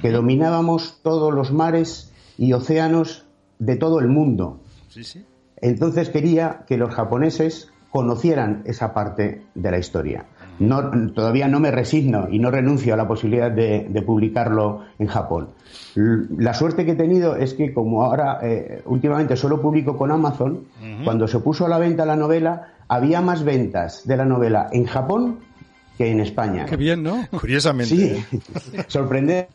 [0.00, 3.24] que dominábamos todos los mares y océanos
[3.58, 4.60] de todo el mundo.
[4.88, 5.24] Sí, sí.
[5.56, 10.26] Entonces quería que los japoneses conocieran esa parte de la historia.
[10.62, 15.06] No, todavía no me resigno y no renuncio a la posibilidad de, de publicarlo en
[15.06, 15.48] Japón.
[15.94, 20.64] La suerte que he tenido es que como ahora eh, últimamente solo publico con Amazon,
[21.04, 24.84] cuando se puso a la venta la novela, había más ventas de la novela en
[24.84, 25.38] Japón
[25.98, 26.64] que en España.
[26.66, 27.26] Qué bien, ¿no?
[27.30, 27.94] Curiosamente.
[27.94, 28.40] Sí,
[28.88, 29.48] sorprendente.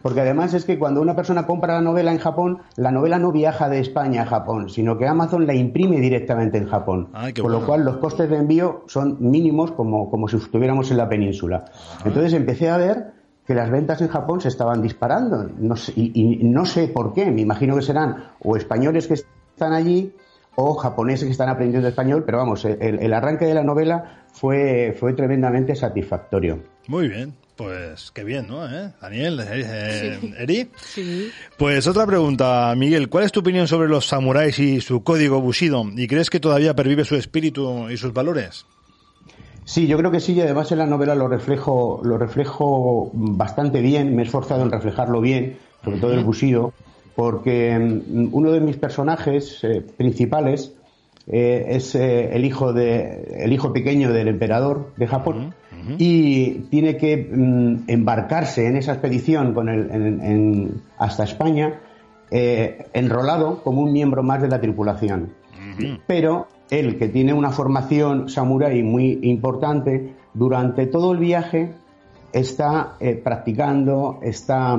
[0.00, 3.32] Porque además es que cuando una persona compra la novela en Japón, la novela no
[3.32, 7.08] viaja de España a Japón, sino que Amazon la imprime directamente en Japón.
[7.12, 10.90] Ay, qué Con lo cual los costes de envío son mínimos como, como si estuviéramos
[10.90, 11.66] en la península.
[12.04, 13.12] Entonces empecé a ver
[13.46, 15.46] que las ventas en Japón se estaban disparando.
[15.58, 17.30] No sé- y, y no sé por qué.
[17.30, 20.14] Me imagino que serán o españoles que están allí
[20.54, 24.94] o japoneses que están aprendiendo español, pero vamos, el, el arranque de la novela fue,
[24.98, 26.60] fue tremendamente satisfactorio.
[26.88, 27.32] Muy bien.
[27.62, 28.66] Pues qué bien, ¿no?
[28.66, 28.90] ¿Eh?
[29.00, 30.68] Daniel, eh, eh, Eri.
[30.76, 31.30] Sí.
[31.56, 33.08] Pues otra pregunta, Miguel.
[33.08, 35.84] ¿Cuál es tu opinión sobre los samuráis y su código Bushido?
[35.94, 38.66] ¿Y crees que todavía pervive su espíritu y sus valores?
[39.64, 43.80] Sí, yo creo que sí, y además en la novela lo reflejo, lo reflejo bastante
[43.80, 46.72] bien, me he esforzado en reflejarlo bien, sobre todo el Bushido,
[47.14, 50.72] porque mm, uno de mis personajes eh, principales
[51.28, 55.54] eh, es eh, el hijo de el hijo pequeño del emperador de Japón
[55.98, 61.80] y tiene que mm, embarcarse en esa expedición con el, en- en- hasta España
[62.30, 65.30] eh, enrolado como un miembro más de la tripulación.
[66.06, 71.72] Pero él, que tiene una formación samurái muy importante, durante todo el viaje
[72.32, 74.78] está eh, practicando, está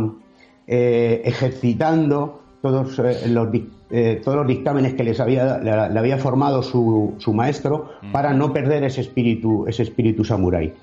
[0.67, 3.47] eh, ejercitando todos, los,
[4.23, 8.53] todos los dictámenes que les había, le, le había formado su, su maestro para no
[8.53, 10.73] perder ese espíritu, ese espíritu samurái.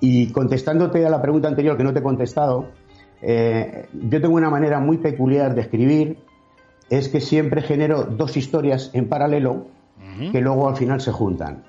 [0.00, 2.70] Y contestándote a la pregunta anterior que no te he contestado,
[3.22, 6.18] eh, yo tengo una manera muy peculiar de escribir,
[6.90, 9.66] es que siempre genero dos historias en paralelo
[10.32, 11.64] que luego al final se juntan.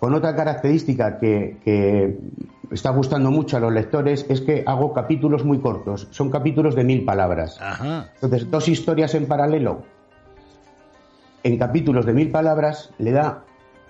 [0.00, 2.18] Con otra característica que, que
[2.72, 6.84] está gustando mucho a los lectores es que hago capítulos muy cortos, son capítulos de
[6.84, 7.58] mil palabras.
[7.60, 8.10] Ajá.
[8.14, 9.82] Entonces, dos historias en paralelo
[11.46, 13.44] en capítulos de mil palabras le da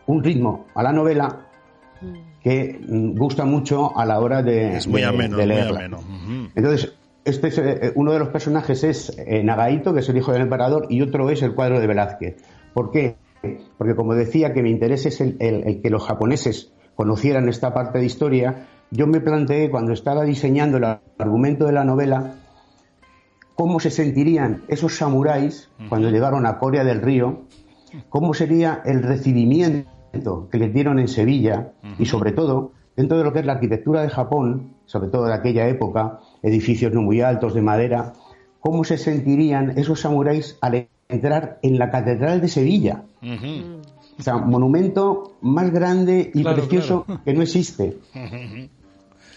[0.05, 1.47] un ritmo a la novela
[2.47, 5.99] que gusta mucho a la hora de, Es muy de- ameno, de muy.
[6.55, 6.93] Entonces,
[7.25, 10.43] este es, eh, uno de los personajes es eh, Nagaito, que es el hijo del
[10.43, 12.37] emperador, y otro es el cuadro de Velázquez.
[12.73, 13.17] ¿Por qué?
[13.77, 17.75] Porque como decía que mi interés es el, el- el que los japoneses conocieran esta
[17.75, 20.85] parte de historia, yo me planteé cuando estaba diseñando el
[21.19, 22.35] argumento de la novela
[23.57, 27.43] cómo se sentirían esos samuráis cuando llegaron a Corea del Río,
[28.09, 29.91] cómo sería el recibimiento
[30.51, 34.03] que les dieron en Sevilla y sobre todo dentro de lo que es la arquitectura
[34.03, 38.15] de Japón, sobre todo de aquella época, edificios no muy altos de madera,
[38.61, 43.03] cómo se sentirían esos samuráis al entrar en la Catedral de Sevilla.
[44.19, 47.21] O sea, monumento más grande y Claro, precioso claro.
[47.25, 47.99] que no existe.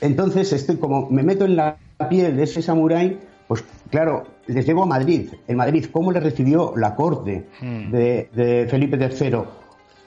[0.02, 1.78] Entonces, estoy como me meto en la
[2.10, 5.30] piel de ese samurái, pues claro, les llevo a Madrid.
[5.48, 9.40] En Madrid, ¿cómo le recibió la corte de, de Felipe III?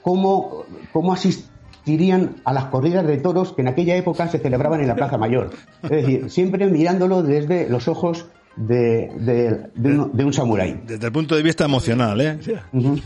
[0.03, 4.87] ¿Cómo, ¿Cómo asistirían a las corridas de toros que en aquella época se celebraban en
[4.87, 5.51] la Plaza Mayor?
[5.83, 10.81] Es decir, siempre mirándolo desde los ojos de, de, de un, de un samurái.
[10.85, 12.37] Desde el punto de vista emocional, ¿eh?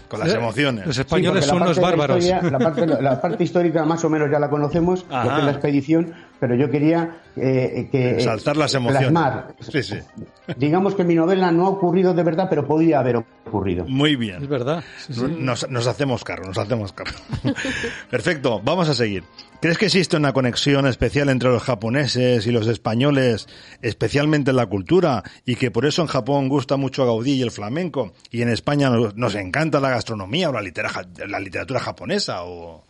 [0.10, 0.86] Con las emociones.
[0.86, 2.18] Los españoles son unos bárbaros.
[2.26, 5.36] historia- la, parte, la parte histórica más o menos ya la conocemos, lo Ajá.
[5.36, 8.18] que es la expedición, pero yo quería eh, que...
[8.18, 9.10] eh, Saltar las emociones.
[9.10, 9.56] plasmar.
[9.60, 9.96] Sí, sí.
[10.58, 13.86] Digamos que mi novela no ha ocurrido de verdad, pero podía haber ocurrido.
[13.88, 14.48] Muy Es bien.
[14.50, 14.84] verdad.
[15.00, 15.22] Sí, sí.
[15.40, 17.18] Nos, nos hacemos cargo, nos hacemos cargo.
[18.10, 19.24] Perfecto, vamos a seguir.
[19.60, 23.48] ¿Crees que existe una conexión especial entre los japoneses y los españoles,
[23.82, 27.50] especialmente en la cultura, y que por eso en Japón gusta mucho Gaudí y el
[27.52, 32.44] flamenco, y en España nos, nos encanta la gastronomía o la, litera- la literatura japonesa
[32.44, 32.84] o, o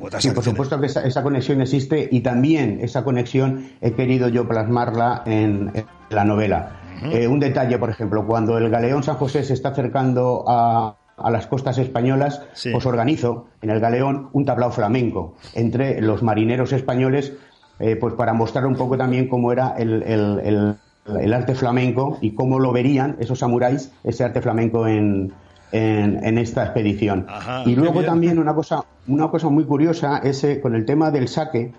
[0.00, 4.28] otras Sí, por supuesto que esa, esa conexión existe y también esa conexión he querido
[4.28, 6.76] yo plasmarla en, en la novela.
[7.12, 11.30] Eh, un detalle, por ejemplo, cuando el galeón San José se está acercando a, a
[11.30, 12.72] las costas españolas, Sí.
[12.74, 17.32] os organizo en el galeón un tablao flamenco entre los marineros españoles,
[17.78, 20.74] eh, pues para mostrar un poco también cómo era el, el- el-
[21.18, 25.32] el arte flamenco y cómo lo verían esos samuráis, ese arte flamenco en,
[25.72, 27.26] en- en esta expedición.
[27.28, 31.10] Ajá, y luego también una cosa, una cosa muy curiosa es eh, con el tema
[31.10, 31.72] del saque.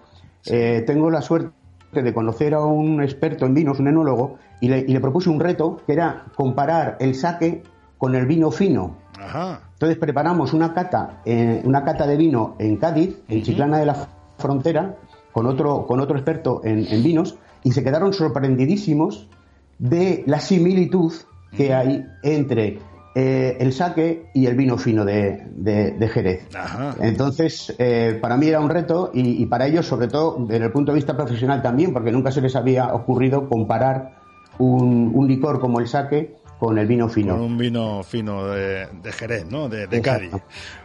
[0.48, 1.52] eh, tengo la suerte
[1.94, 5.40] de conocer a un experto en vinos, un enólogo, y le, y le propuse un
[5.40, 7.62] reto que era comparar el saque
[8.00, 8.96] con el vino fino.
[9.20, 9.62] Ajá.
[9.74, 14.08] Entonces preparamos una cata, eh, una cata de vino en Cádiz, en Chiclana de la
[14.40, 14.96] Frontera,
[15.32, 19.28] con otro, con otro experto en, en vinos, y se quedaron sorprendidísimos
[19.78, 21.14] de la similitud
[21.56, 22.80] que hay entre
[23.16, 26.48] eh, el saque y el vino fino de, de- de Jerez.
[26.56, 26.96] Ajá.
[27.02, 30.72] Entonces, eh, para mí era un reto y, y para ellos, sobre todo desde el
[30.72, 34.16] punto de vista profesional también, porque nunca se les había ocurrido comparar
[34.60, 37.34] un, un licor como el saque con el vino fino.
[37.34, 39.68] Con un vino fino de, de Jerez, ¿no?
[39.68, 40.00] De.
[40.00, 40.30] Cádiz.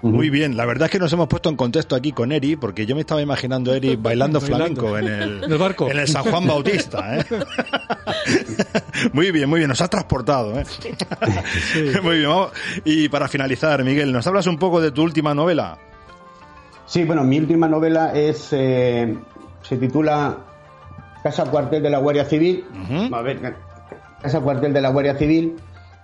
[0.00, 0.56] Muy bien.
[0.56, 3.02] La verdad es que nos hemos puesto en contexto aquí con Eri, porque yo me
[3.02, 5.90] estaba imaginando a Eri bailando flamenco en el, barco.
[5.90, 7.24] En el San Juan Bautista, ¿eh?
[9.12, 9.68] muy bien, muy bien.
[9.68, 10.64] Nos has transportado, ¿eh?
[12.02, 12.30] muy bien.
[12.30, 12.52] vamos.
[12.86, 15.76] Y para finalizar, Miguel, ¿nos hablas un poco de tu última novela?
[16.86, 19.14] Sí, bueno, mi última novela es eh,
[19.60, 20.38] se titula
[21.22, 22.64] Casa Cuartel de la Guardia Civil.
[23.12, 23.56] A ver,
[24.22, 25.56] Casa Cuartel de la Guardia Civil,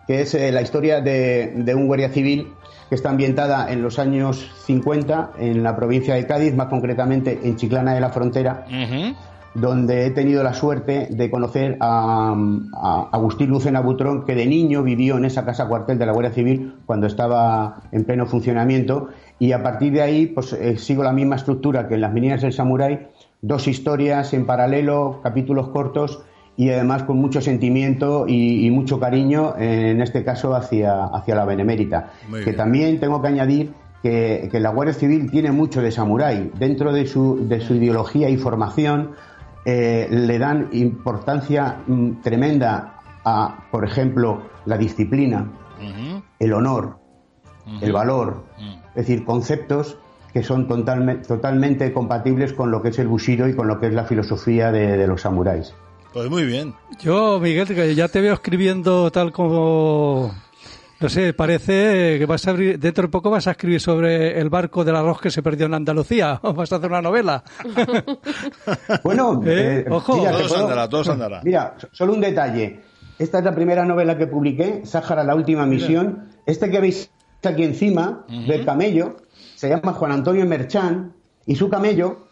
[0.07, 2.53] que es eh, la historia de, de un guardia civil
[2.93, 7.57] que está ambientada en los años 50 en la provincia de Cádiz, más concretamente en
[7.57, 8.67] Chiclana de la Frontera,
[9.55, 12.35] donde he tenido la suerte de conocer a,
[12.75, 16.33] a Agustín Lucena Butrón, que de niño vivió en esa casa cuartel de la Guardia
[16.33, 21.13] Civil cuando estaba en pleno funcionamiento, y a partir de ahí pues eh, sigo la
[21.13, 23.09] misma estructura que en las meninas del Samurái,
[23.41, 26.23] dos historias en paralelo, capítulos cortos
[26.57, 31.45] y además con mucho sentimiento y, y mucho cariño, en este caso hacia, hacia la
[31.45, 32.11] Benemérita.
[32.29, 32.57] Muy que bien.
[32.57, 36.51] también tengo que añadir que, que la Guardia Civil tiene mucho de samurái.
[36.59, 39.13] Dentro de su, de su ideología y formación
[39.65, 45.47] eh, le dan importancia mm, tremenda a, por ejemplo, la disciplina,
[46.39, 46.99] el honor,
[47.81, 48.45] el valor,
[48.91, 49.97] es decir, conceptos
[50.33, 53.87] que son totalme- totalmente compatibles con lo que es el bushido y con lo que
[53.87, 55.75] es la filosofía de, de los samuráis.
[56.13, 56.75] Pues muy bien.
[57.01, 60.35] Yo, Miguel, que ya te veo escribiendo tal como...
[61.01, 64.49] No sé, parece que vas a abrir, dentro de poco vas a escribir sobre el
[64.51, 66.39] barco del arroz que se perdió en Andalucía.
[66.45, 67.43] O vas a hacer una novela.
[69.03, 69.85] Bueno, ¿Eh?
[69.91, 70.17] Ojo.
[70.17, 71.41] mira, te Todos puedo- andará, todos andará.
[71.45, 72.81] Mira, so- solo un detalle.
[73.19, 76.29] Esta es la primera novela que publiqué, Sáhara, la última misión.
[76.47, 77.11] Este que veis
[77.43, 79.17] aquí encima, del camello,
[79.57, 81.15] se llama Juan Antonio Merchán,
[81.47, 82.27] y su camello,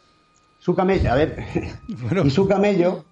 [0.59, 1.45] su camello, a ver,
[1.89, 2.23] Bueno.
[2.25, 3.05] y su camello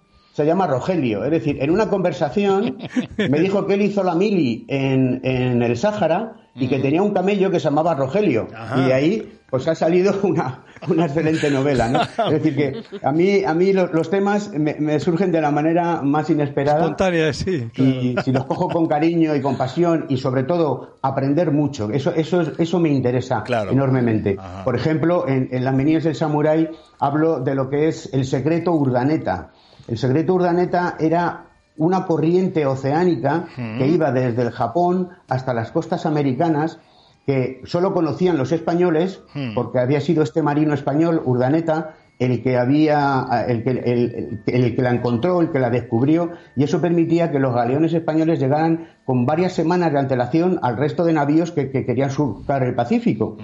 [0.43, 1.23] se llama Rogelio.
[1.25, 2.77] Es decir, en una conversación
[3.17, 7.11] me dijo que él hizo la mili en, en el Sáhara y que tenía un
[7.13, 8.47] camello que se llamaba Rogelio.
[8.55, 8.79] Ajá.
[8.81, 12.01] Y de ahí pues ha salido una, una excelente novela, ¿no?
[12.27, 15.49] Es decir, que a mí, a mí los, los temas me, me surgen de la
[15.49, 16.81] manera más inesperada.
[16.81, 17.67] Espontánea, sí.
[17.73, 17.89] claro.
[17.91, 22.13] Y si los cojo con cariño y con pasión y sobre todo aprender mucho, eso,
[22.15, 23.71] eso, es- eso me interesa Claro.
[23.71, 24.35] enormemente.
[24.37, 24.63] Ajá.
[24.63, 28.71] Por ejemplo, en, en Las Meninas del Samurái hablo de lo que es el secreto
[28.73, 29.51] urdaneta.
[29.89, 31.45] El secreto urdaneta era
[31.77, 33.45] una corriente oceánica
[33.77, 36.79] que iba desde el Japón hasta las costas americanas
[37.25, 39.21] que solo conocían los españoles
[39.55, 44.75] porque había sido este marino español Urdaneta el que había el que, el- el- el
[44.75, 48.89] que la encontró, el que la descubrió, y eso permitía que los galeones españoles llegaran
[49.05, 53.37] con varias semanas de antelación al resto de navíos que, que querían surcar el Pacífico.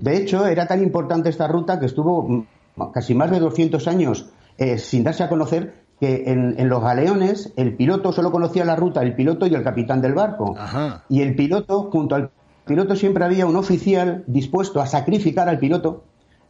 [0.00, 2.46] De hecho, era tan importante esta ruta que estuvo
[2.94, 7.52] casi más de 200 años eh, sin darse a conocer que en, en los galeones
[7.54, 10.56] el piloto solo conocía la ruta, el piloto y el capitán del barco.
[10.58, 11.04] Ajá.
[11.08, 12.30] Y el piloto, junto al
[12.66, 16.02] piloto siempre había un oficial dispuesto a sacrificar al piloto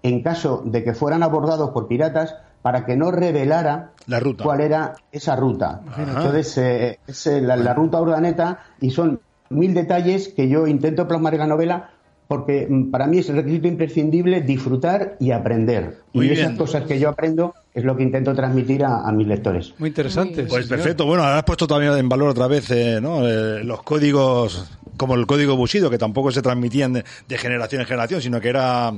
[0.02, 4.42] en caso de que fueran abordados por piratas para que no revelara La ruta.
[4.42, 5.82] cuál era esa ruta.
[5.98, 11.06] Entonces, eh, es eh, la, la ruta urdaneta y son mil detalles que yo intento
[11.06, 11.90] plasmar en la novela
[12.32, 15.98] porque mm, para mí es el requisito imprescindible disfrutar y aprender.
[16.14, 16.40] Muy y bien.
[16.46, 19.74] esas cosas que yo aprendo es lo que intento transmitir a, a mis lectores.
[19.76, 20.44] Muy interesante.
[20.44, 20.78] Pues señor.
[20.78, 21.04] perfecto.
[21.04, 23.28] Bueno, ahora has puesto también en valor otra vez eh, ¿no?
[23.28, 24.66] Eh, los códigos,
[24.96, 28.48] como el código Bushido, que tampoco se transmitían de, de generación en generación, sino que
[28.48, 28.92] era,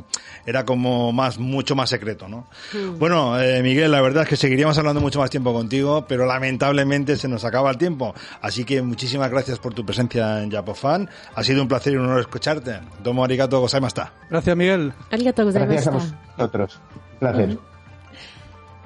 [0.47, 2.47] era como más, mucho más secreto, ¿no?
[2.99, 7.17] Bueno, eh, Miguel, la verdad es que seguiríamos hablando mucho más tiempo contigo, pero lamentablemente
[7.17, 8.15] se nos acaba el tiempo.
[8.43, 11.09] Así que muchísimas gracias por tu presencia en Japofan.
[11.35, 12.81] Ha sido un placer y un honor escucharte.
[13.03, 14.13] Domo arigato gozaimashita.
[14.31, 14.93] Gracias, Miguel.
[15.11, 16.21] Arigatou Gracias a gozaimashita.
[16.37, 16.81] vosotros.
[17.21, 17.74] Placer.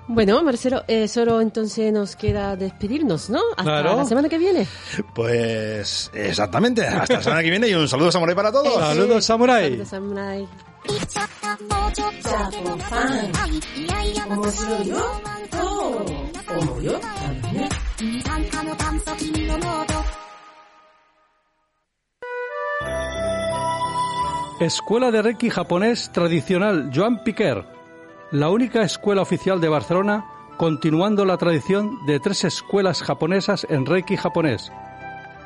[0.08, 3.40] Bueno, Marcelo, eh, solo entonces nos queda despedirnos, ¿no?
[3.50, 3.96] Hasta claro.
[3.96, 4.66] la semana que viene.
[5.14, 8.74] Pues exactamente, hasta la semana que viene y un saludo samurai para todos.
[8.74, 9.64] Eh, Saludos samurai.
[9.64, 10.48] Saludos samurai.
[24.60, 27.77] Escuela de Reiki japonés tradicional Joan Piquer
[28.30, 34.16] la única escuela oficial de Barcelona, continuando la tradición de tres escuelas japonesas en Reiki
[34.16, 34.70] japonés.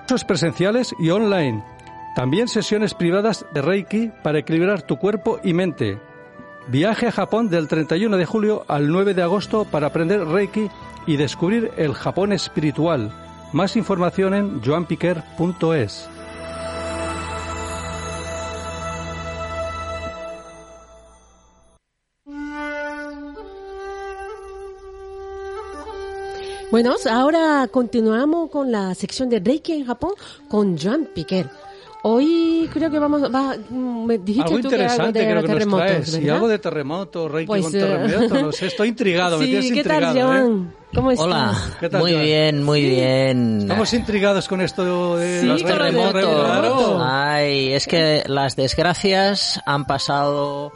[0.00, 1.64] Cursos presenciales y online.
[2.14, 5.98] También sesiones privadas de Reiki para equilibrar tu cuerpo y mente.
[6.68, 10.68] Viaje a Japón del 31 de julio al 9 de agosto para aprender Reiki
[11.06, 13.12] y descubrir el Japón espiritual.
[13.52, 16.08] Más información en joanpiquer.es.
[26.72, 30.12] Bueno, ahora continuamos con la sección de Reiki en Japón
[30.48, 31.46] con Joan Piquer.
[32.04, 35.42] Hoy creo que vamos, va, mm, me dijiste Algo tú que algo interesante de creo
[35.42, 36.30] que nos terremotos, traes.
[36.30, 38.42] Algo de terremoto, Reiki Pues, con eh, terremoto.
[38.42, 40.32] No sé, estoy intrigado, me Sí, tienes ¿qué tal, intrigado.
[40.32, 40.36] ¿eh?
[40.40, 40.74] Joan?
[40.94, 41.26] ¿Cómo estás?
[41.26, 42.24] Hola, ¿Qué tal, muy Joan?
[42.24, 43.58] bien, muy bien.
[43.60, 46.12] Estamos intrigados con esto de Sí, los terremotos.
[46.14, 46.44] terremotos.
[46.44, 46.98] claro.
[47.04, 50.72] Ay, es que las desgracias han pasado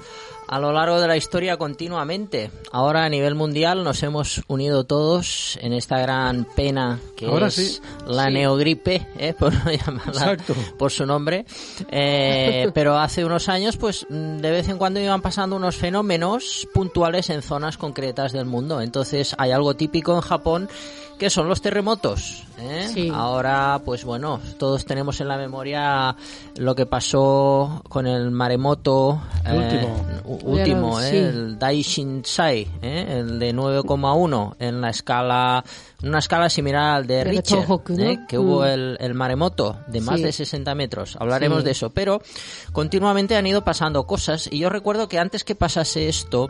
[0.49, 2.51] a lo largo de la historia continuamente.
[2.73, 7.55] Ahora a nivel mundial nos hemos unido todos en esta gran pena que Ahora es
[7.55, 7.81] sí.
[8.07, 9.35] la neogripe, ¿eh?
[9.39, 10.37] por no llamarla
[10.79, 11.47] por su nombre.
[11.91, 16.69] Eh, pero hace unos años, pues mm, de vez en cuando iban pasando unos fenómenos
[16.73, 18.81] puntuales en zonas concretas del mundo.
[18.81, 20.69] Entonces hay algo típico en Japón
[21.19, 22.45] que son los terremotos.
[22.59, 22.91] ¿eh?
[22.93, 23.11] Sí.
[23.13, 26.15] Ahora, pues bueno, todos tenemos en la memoria
[26.57, 29.87] lo que pasó con el maremoto El eh,
[30.25, 30.47] último.
[30.53, 31.17] último, Sí.
[31.17, 31.29] ¿eh?
[31.29, 33.07] el Daishinsai, ¿eh?
[33.21, 35.65] el de 9,1 en la escala,
[36.03, 37.59] una escala similar al de Richter.
[37.99, 38.19] ¿eh?
[38.29, 38.65] que hubo Mm.
[38.67, 40.23] el, el maremoto de más Sí.
[40.25, 41.17] de 60 metros.
[41.21, 41.65] Hablaremos Sí.
[41.65, 42.21] de eso, pero
[42.73, 46.49] continuamente han ido pasando cosas y yo recuerdo que antes que pasase esto,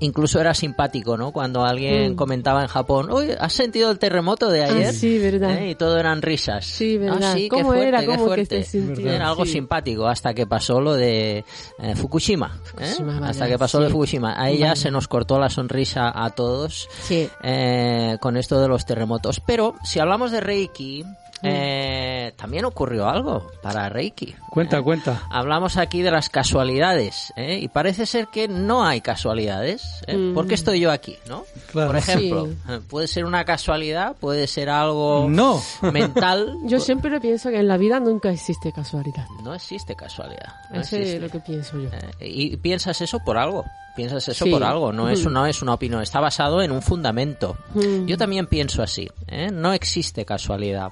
[0.00, 1.32] incluso era simpático, ¿no?
[1.32, 2.16] Cuando alguien Mm.
[2.16, 4.86] comentaba en Japón, uy, ¿has sentido el terremoto de ayer?
[4.88, 5.56] Ah, sí, verdad.
[5.58, 5.70] ¿Eh?
[5.70, 6.64] Y todo eran risas.
[6.66, 7.20] Sí, verdad.
[7.22, 8.00] Ah, sí, qué ¿Cómo fuerte, era?
[8.00, 8.66] qué ¿Cómo que fuerte.
[9.14, 9.52] Era algo Sí.
[9.52, 11.44] simpático hasta que pasó lo de
[11.78, 12.58] eh, Fukushima.
[12.78, 12.86] ¿eh?
[12.86, 13.90] Fukushima, hasta que pasó lo de.
[13.92, 14.34] Fukushima.
[14.42, 17.28] Ahí ya se nos cortó la sonrisa a todos Sí.
[17.42, 19.40] eh, con esto de los terremotos.
[19.46, 21.04] Pero si hablamos de Reiki.
[21.42, 24.34] Eh, también ocurrió algo para Reiki.
[24.50, 24.82] Cuenta, ¿eh?
[24.82, 25.22] cuenta.
[25.30, 27.58] Hablamos aquí de las casualidades, ¿eh?
[27.60, 30.02] y parece ser que no hay casualidades.
[30.06, 30.16] ¿eh?
[30.16, 30.34] Mm.
[30.34, 31.16] ¿Por qué estoy yo aquí?
[31.28, 31.44] ¿no?
[31.70, 31.88] Claro.
[31.88, 32.72] Por ejemplo, Sí.
[32.88, 35.60] puede ser una casualidad, puede ser algo No.
[35.92, 36.56] mental.
[36.64, 39.26] Yo siempre pienso que en la vida nunca existe casualidad.
[39.42, 40.54] No existe casualidad.
[40.70, 41.88] no Eso es lo que pienso yo.
[42.20, 43.64] Eh, y piensas eso por algo.
[43.96, 44.50] Piensas eso Sí.
[44.50, 44.90] por algo.
[44.92, 45.32] No es, Mm.
[45.32, 46.02] no es una opinión.
[46.02, 47.56] Está basado en un fundamento.
[47.74, 48.06] Mm.
[48.06, 49.08] Yo también pienso así.
[49.28, 49.50] ¿eh?
[49.52, 50.90] No existe casualidad.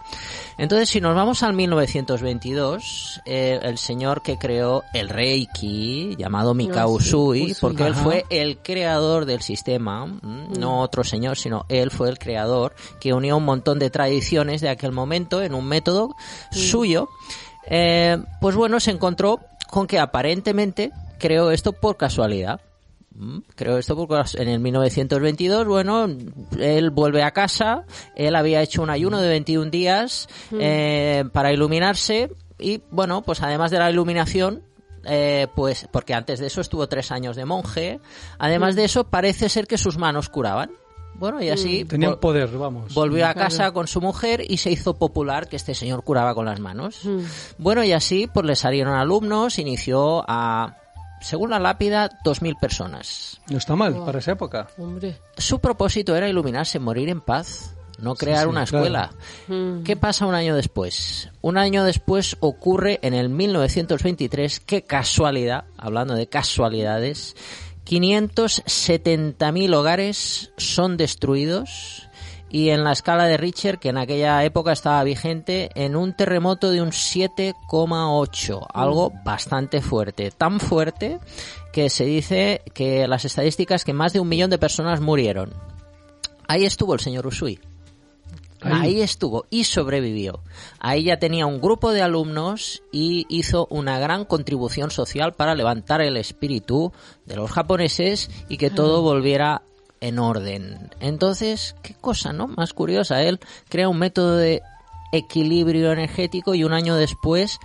[0.59, 6.97] Entonces, si nos vamos al 1922, eh, el señor que creó el Reiki, llamado Mikao
[6.97, 7.55] Ah, sí, Usui, Usui.
[7.61, 8.01] porque él Ajá.
[8.01, 10.49] mm, fue el creador del sistema, ¿m?
[10.59, 14.69] no otro señor, sino él fue el creador, que unió un montón de tradiciones de
[14.69, 16.15] aquel momento en un método
[16.51, 17.09] suyo.
[17.67, 22.61] Eh, pues bueno, se encontró con que aparentemente creó esto por casualidad.
[23.15, 26.07] Mm, Creo esto porque en el 1922, bueno,
[26.59, 27.85] él vuelve a casa,
[28.17, 33.71] él había hecho un ayuno de 21 días eh, para iluminarse y, bueno, pues además
[33.71, 34.63] de la iluminación,
[35.05, 38.01] eh, pues porque antes de eso estuvo tres años de monje,
[38.39, 40.71] además de eso parece ser que sus manos curaban.
[41.15, 42.95] Bueno, y así Tenía un vol- poder, vamos.
[42.95, 46.47] volvió a casa con su mujer y se hizo popular que este señor curaba con
[46.47, 47.05] las manos.
[47.05, 47.19] Mm.
[47.59, 50.77] Bueno, y así pues le salieron alumnos, inició a,
[51.21, 53.41] según la lápida, 2.000 personas.
[53.49, 54.69] No está mal para esa época.
[54.79, 55.19] Hombre.
[55.37, 59.11] Su propósito era iluminarse, morir en paz, no crear sí, una escuela.
[59.49, 59.83] Mm.
[59.83, 61.31] ¿Qué pasa un año después?
[61.43, 67.37] Un año después ocurre en el 1923, qué casualidad, hablando de casualidades,
[67.85, 72.10] 570.000 hogares son destruidos
[72.51, 76.71] y en la escala de Richter, que en aquella época estaba vigente, en un terremoto
[76.71, 80.33] de un 7,8, algo bastante fuerte.
[80.33, 81.21] Tan fuerte
[81.73, 85.55] que se dice que las estadísticas que más de un millón de personas murieron.
[86.49, 87.61] Ahí estuvo el señor Usui.
[88.63, 89.01] Ahí.
[89.01, 90.41] estuvo y sobrevivió.
[90.81, 96.01] Ahí ya tenía un grupo de alumnos y hizo una gran contribución social para levantar
[96.01, 96.93] el espíritu
[97.25, 99.63] de los japoneses y que todo volviera
[100.01, 100.91] en orden.
[101.01, 102.47] Entonces, qué cosa, ¿no?
[102.49, 103.23] Más curiosa.
[103.23, 103.39] Él
[103.69, 104.63] crea un método de
[105.13, 107.59] equilibrio energético y un año después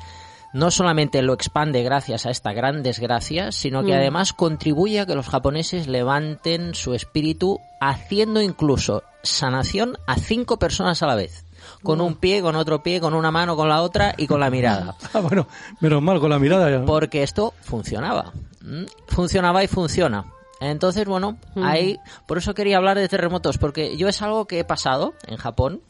[0.54, 3.96] no solamente lo expande gracias a esta gran desgracia, sino que Mm.
[3.98, 11.04] además contribuye a que los japoneses levanten su espíritu haciendo incluso sanación a cinco personas
[11.04, 11.44] a la vez.
[11.84, 14.50] Con un pie, con otro pie, con una mano, con la otra y con la
[14.50, 14.96] mirada.
[15.14, 15.48] Ah, bueno,
[15.82, 16.70] menos mal con la mirada.
[16.70, 16.86] ya.
[16.86, 18.32] Porque esto funcionaba.
[18.64, 18.86] ¿m?
[19.08, 20.26] Funcionaba y funciona.
[20.62, 24.64] Entonces, bueno, ahí, por eso quería hablar de terremotos, porque yo es algo que he
[24.64, 25.82] pasado en Japón.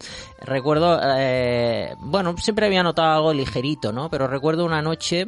[0.41, 4.09] Recuerdo, eh, bueno, siempre había notado algo ligerito, ¿no?
[4.09, 5.27] Pero recuerdo una noche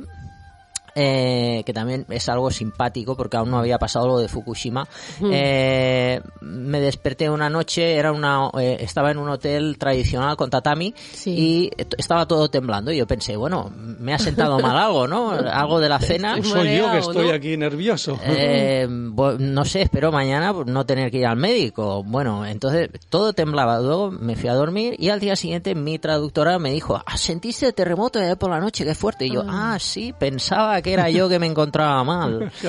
[0.99, 4.87] eh, que también es algo simpático porque aún no había pasado lo de Fukushima.
[5.31, 10.93] Eh, me desperté una noche, era una, eh, estaba en un hotel tradicional con tatami
[11.13, 11.31] Sí.
[11.37, 12.91] y estaba todo temblando.
[12.91, 15.31] Y yo pensé, bueno, me ha sentado mal algo, ¿no?
[15.57, 16.41] Algo de la cena.
[16.41, 17.33] Soy yo que estoy ¿no?
[17.33, 18.19] aquí nervioso.
[18.25, 22.03] Eh, bu- no sé, espero mañana no tener que ir al médico.
[22.03, 23.79] Bueno, entonces todo temblaba.
[23.79, 27.71] Luego me fui a dormir y al día siguiente mi traductora me dijo, "Ah, ¿sentiste
[27.73, 28.85] terremoto ayer por la noche?
[28.85, 29.25] Qué fuerte.
[29.27, 32.51] Y yo, ah, sí, pensaba que era yo que me encontraba mal.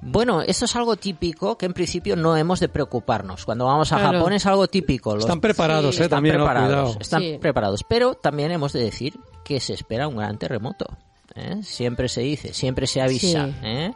[0.00, 3.44] Bueno, esto es algo típico que en principio no hemos de preocuparnos.
[3.44, 4.18] Cuando vamos a Claro.
[4.18, 5.14] Japón es algo típico.
[5.14, 7.38] Los- Están preparados, Sí, eh, están también, preparados, están Sí.
[7.40, 7.84] preparados.
[7.88, 10.86] Pero también hemos de decir que se espera un gran terremoto.
[11.34, 11.60] ¿Eh?
[11.62, 13.46] Siempre se dice, siempre se avisa.
[13.46, 13.54] Sí.
[13.62, 13.92] ¿eh?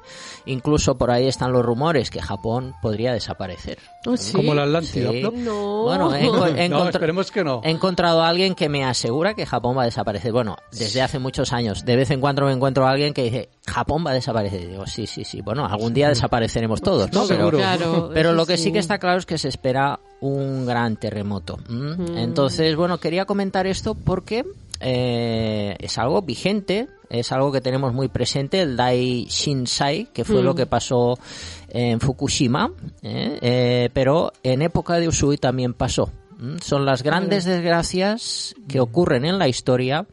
[0.46, 3.78] Incluso por ahí están los rumores que Japón podría desaparecer.
[4.06, 4.32] Oh, sí.
[4.32, 5.10] Como la Atlántida.
[5.10, 5.22] Sí.
[5.22, 5.30] ¿no?
[5.32, 5.82] No.
[5.84, 7.60] Bueno, he, he No, esperemos que no.
[7.64, 10.32] he encontrado a alguien que me asegura que Japón va a desaparecer.
[10.32, 11.84] Bueno, desde hace muchos años.
[11.84, 14.62] De vez en cuando me encuentro a alguien que dice, Japón va a desaparecer.
[14.62, 15.40] Y digo, sí, sí, sí.
[15.40, 17.26] Bueno, algún día desapareceremos todos, ¿no?
[17.26, 17.58] Pero- seguro.
[17.58, 21.58] Claro, pero lo que sí que está claro es que se espera un gran terremoto.
[21.68, 22.22] ¿m?
[22.22, 24.44] Entonces, bueno, quería comentar esto porque
[24.80, 30.42] eh, es algo vigente, es algo que tenemos muy presente, el Dai Shinsai, que fue
[30.42, 31.18] lo que pasó
[31.68, 32.72] en Fukushima,
[33.02, 33.38] ¿eh?
[33.40, 36.10] Eh, pero en época de Usui también pasó.
[36.62, 40.06] Son las grandes desgracias que ocurren en la historia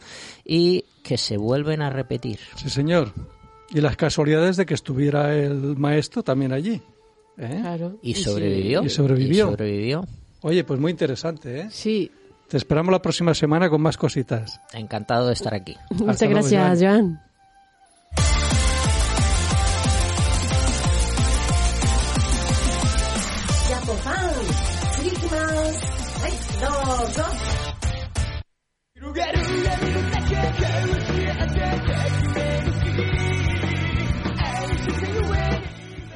[0.45, 2.39] y que se vuelven a repetir.
[2.55, 3.11] Sí, señor.
[3.71, 6.81] Y las casualidades de que estuviera el maestro también allí.
[7.37, 7.57] ¿eh?
[7.59, 7.97] Claro.
[8.01, 8.83] Y sobrevivió.
[8.83, 9.47] Y sobrevivió.
[9.47, 10.05] Y sobrevivió.
[10.41, 11.67] Oye, pues muy interesante, ¿eh?
[11.71, 12.11] Sí.
[12.53, 14.61] Te esperamos la próxima semana con más cositas.
[14.73, 15.75] Encantado de estar aquí.
[15.89, 17.19] Muchas gracias, luego, Joan.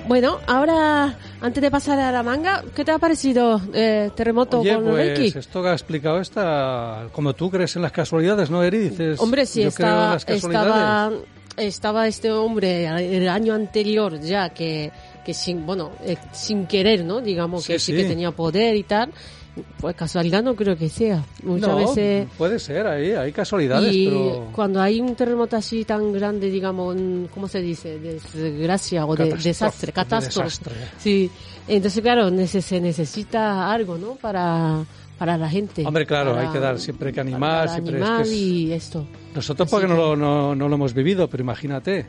[0.07, 4.73] Bueno, ahora antes de pasar a la manga, ¿qué te ha parecido eh, Terremoto Oye,
[4.75, 5.37] con pues Reiki?
[5.37, 8.79] esto que ha explicado esta, como tú crees en las casualidades, ¿no, Eri?
[8.89, 10.73] Dices, Hombre, sí, yo creo en estaba, las casualidades.
[10.73, 11.11] estaba,
[11.57, 12.85] estaba este hombre
[13.17, 14.91] el año anterior ya que,
[15.25, 17.21] que sin, bueno, eh, sin querer, ¿no?
[17.21, 17.97] Digamos Sí, que sí, sí.
[18.01, 19.11] que tenía poder y tal.
[19.79, 21.23] Pues casualidad no creo que sea.
[21.43, 22.27] Muchas no, veces...
[22.37, 24.47] puede ser, ahí hay casualidades, Y pero...
[24.51, 26.95] cuando hay un terremoto así tan grande, digamos,
[27.33, 27.99] ¿cómo se dice?
[27.99, 30.43] Desgracia o de, desastre, de catástrofe.
[30.45, 30.73] desastre.
[30.97, 31.29] Sí,
[31.67, 34.15] entonces claro, se necesita algo, ¿no?
[34.15, 34.83] Para,
[35.17, 35.85] para la gente.
[35.85, 38.35] Hombre, claro, Para- hay que dar siempre que animar, para siempre es animar que es-
[38.35, 39.07] y esto.
[39.35, 42.05] Nosotros Así porque no que- lo, no, no lo hemos vivido, pero imagínate.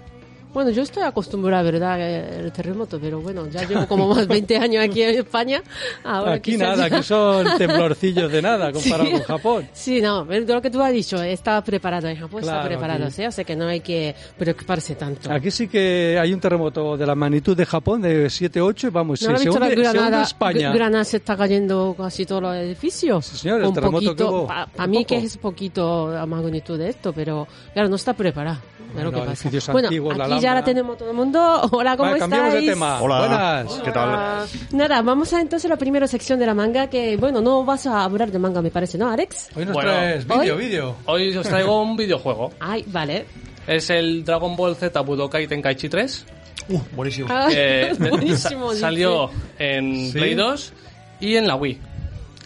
[0.53, 2.01] Bueno, yo estoy acostumbrada, ¿verdad?
[2.01, 5.63] eh, El terremoto, pero bueno, ya llevo como más 20 años aquí en España.
[6.03, 9.13] Ahora aquí nada, aquí son temblorcillos de nada comparado Sí.
[9.13, 9.69] con Japón.
[9.73, 13.05] Sí, no, de lo que tú has dicho, está preparado en Japón, está Claro, preparado,
[13.05, 13.27] aquí- ¿sí?
[13.27, 15.31] o sea que no hay que preocuparse tanto.
[15.31, 19.23] Aquí sí que hay un terremoto de la magnitud de Japón de 7-8 y vamos,
[19.23, 20.23] ¿No has se hunde, se hunde granada?
[20.23, 20.71] España.
[20.71, 23.27] Gr- Granada se está cayendo casi todos los edificios.
[23.27, 25.07] Sí, señor, el terremoto que poquito, hubo Para mí poco.
[25.09, 28.59] que es poquito la magnitud de esto, pero claro, no está preparado.
[28.89, 29.31] Es lo Bueno, que pasa.
[29.49, 31.61] edificios Bueno, antiguos, la aquí ya la tenemos todo el mundo.
[31.73, 32.75] Hola, ¿cómo Vale, cambiamos de estáis?
[32.75, 33.01] tema.
[33.03, 33.19] Hola.
[33.21, 33.73] Buenas.
[33.85, 34.09] ¿Qué tal?
[34.13, 37.87] Ah, Nada, vamos a entonces la primera sección de la manga, que bueno, no vas
[37.87, 39.51] a hablar de manga, me parece, ¿no, Alex?
[39.55, 40.65] Hoy nos Bueno, traes vídeo, ¿hoy?
[40.65, 40.97] vídeo.
[41.07, 42.53] Hoy os traigo un videojuego.
[42.61, 43.27] Ay, vale.
[43.67, 46.27] Es el Dragon Ball Z Budokai Tenkaichi 3.
[46.71, 47.29] Uh, buenísimo.
[47.31, 48.73] Ah, que buenísimo.
[48.73, 50.13] sa- salió en Sí.
[50.13, 50.73] Play 2
[51.21, 51.79] y en la Wii.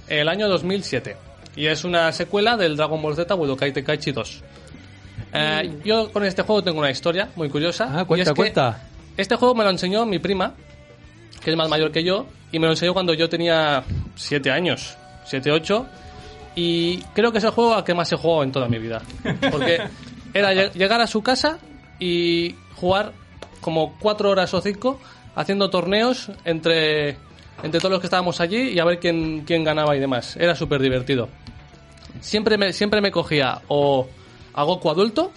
[0.09, 1.17] El año 2007.
[1.55, 4.43] Y es una secuela del Dragon Ball Z Budokai Tenkaichi 2.
[5.35, 7.89] Eh, Yo con este juego tengo una historia muy curiosa.
[7.91, 8.81] Ah, y cuenta, es que cuenta.
[9.17, 10.55] Este juego me lo enseñó mi prima
[11.43, 13.83] que es más mayor que yo, y me lo enseñó cuando yo tenía
[14.15, 15.87] 7 años, 7, 8,
[16.55, 19.03] y creo que es el juego al que más he jugado en toda mi vida.
[19.51, 19.81] Porque
[20.35, 21.59] era lle- llegar a su casa
[21.99, 23.11] y jugar
[23.61, 25.01] como 4 horas o 5
[25.35, 27.17] haciendo torneos entre,
[27.65, 30.37] entre todos los que estábamos allí y a ver quién, quién ganaba y demás.
[30.37, 31.29] Era súper divertido.
[32.21, 34.07] Siempre me, siempre me cogía o
[34.55, 35.33] a Goku adulto,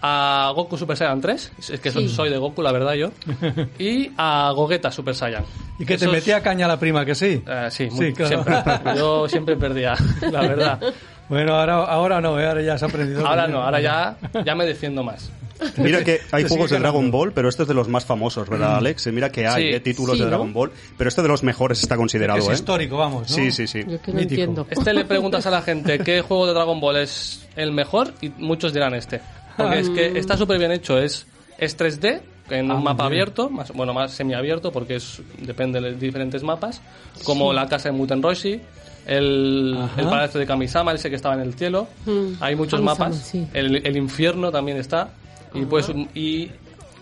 [0.00, 2.08] a Goku Super Saiyan 3, es que Sí.
[2.08, 3.10] soy de Goku, la verdad yo,
[3.78, 5.44] y a Gogeta Super Saiyan.
[5.78, 7.42] Y que te metía caña la prima, que sí.
[7.46, 8.28] eh, sí, Sí, muy- claro.
[8.44, 8.56] siempre.
[8.96, 9.94] Yo siempre perdía,
[10.30, 10.80] la verdad.
[11.28, 12.46] Bueno, ahora, ahora no, ¿eh?
[12.46, 13.26] ahora ya has aprendido.
[13.26, 15.30] Ahora no, ahora ya, ya me defiendo más.
[15.76, 17.10] Mira que hay juegos de Dragon.
[17.10, 19.06] Ball, pero este es de los más famosos, ¿verdad, Alex?
[19.12, 19.76] Mira que hay Sí.
[19.76, 20.30] eh, títulos Sí, de ¿no?
[20.30, 22.52] Dragon Ball, pero este de los mejores está considerado, es ¿eh?
[22.54, 23.28] histórico, vamos.
[23.30, 23.36] ¿no?
[23.36, 23.80] Sí, sí, sí.
[23.86, 24.42] Yo que no Mítico.
[24.42, 24.66] entiendo.
[24.70, 28.28] Este le preguntas a la gente qué juego de Dragon Ball es el mejor y
[28.38, 29.20] muchos dirán este.
[29.56, 31.26] Porque es que está súper bien hecho, es,
[31.58, 33.12] es 3D, en Ah, un mapa bien.
[33.22, 36.80] abierto, más, bueno, más semiabierto porque es, depende de diferentes mapas,
[37.24, 38.60] como la casa de Muten Roshi,
[39.06, 41.88] el, el palacio de Kamisama, ese que estaba en el cielo.
[42.06, 42.34] Mm.
[42.40, 43.46] Hay muchos Kamisama, mapas, sí.
[43.52, 45.10] el, el infierno también está.
[45.54, 46.50] Y pues un- y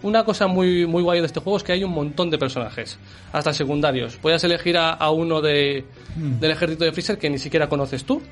[0.03, 2.99] una cosa muy muy guay de este juego es que hay un montón de personajes,
[3.33, 4.17] hasta secundarios.
[4.17, 5.85] Puedes elegir a, a uno de,
[6.17, 8.23] del ejército de Freezer que ni siquiera conoces tú.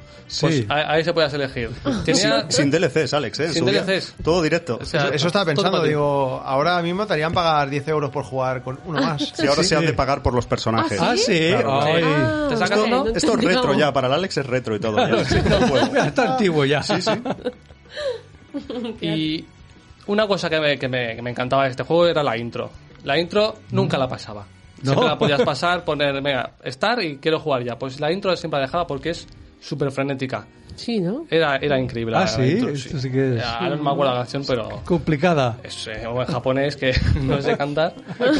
[0.40, 0.66] Pues Sí.
[0.68, 1.68] a, a ese puedes elegir.
[2.06, 3.52] Tenía- Sin DLCs, Alex, ¿eh?
[3.52, 3.66] Sin.
[3.66, 4.14] DLCs.
[4.24, 4.78] Todo directo.
[4.80, 8.24] o sea, Eso, eso estaba pensando, digo, ahora mismo te harían pagar 10 euros por
[8.24, 9.22] jugar con uno más.
[9.34, 10.98] Si ahora Sí, se han de pagar por los personajes.
[11.00, 11.48] Ah, sí.
[11.50, 12.02] Claro, Ay.
[12.04, 14.74] Ah, Te sacas vale, uno, no Esto es retro ya, para el Alex es retro
[14.74, 14.96] y todo.
[15.06, 15.20] ya.
[16.06, 16.82] Está antiguo ya.
[16.82, 17.10] Sí, sí.
[19.00, 19.44] Y
[20.08, 22.70] una cosa que me, que, me, que me encantaba de este juego era la intro.
[23.04, 24.44] La intro nunca la pasaba.
[24.82, 24.92] No.
[24.92, 27.78] Siempre la podías pasar, poner, venga, estar y quiero jugar ya.
[27.78, 29.26] Pues la intro siempre la dejaba porque es
[29.60, 30.46] súper frenética.
[30.76, 31.26] Sí, ¿no?
[31.28, 32.14] Era, era increíble.
[32.16, 34.80] Ah, la sí, intro, esto sí que es- Ahora no me acuerdo la canción, pero
[34.84, 35.56] Complicada.
[35.64, 36.92] es eh, en japonés que
[37.22, 37.94] no sé cantar.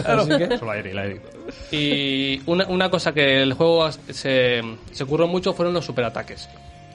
[0.07, 1.21] Así que- Solo aire, el aire.
[1.73, 4.61] Y una, una cosa que el juego se,
[4.93, 6.49] se curró mucho fueron los superataques.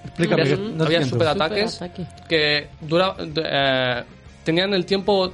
[0.05, 0.41] Explícame.
[0.43, 2.07] Había, no había superataques Superataque.
[2.29, 4.03] que dura, eh,
[4.43, 5.31] tenían el tiempo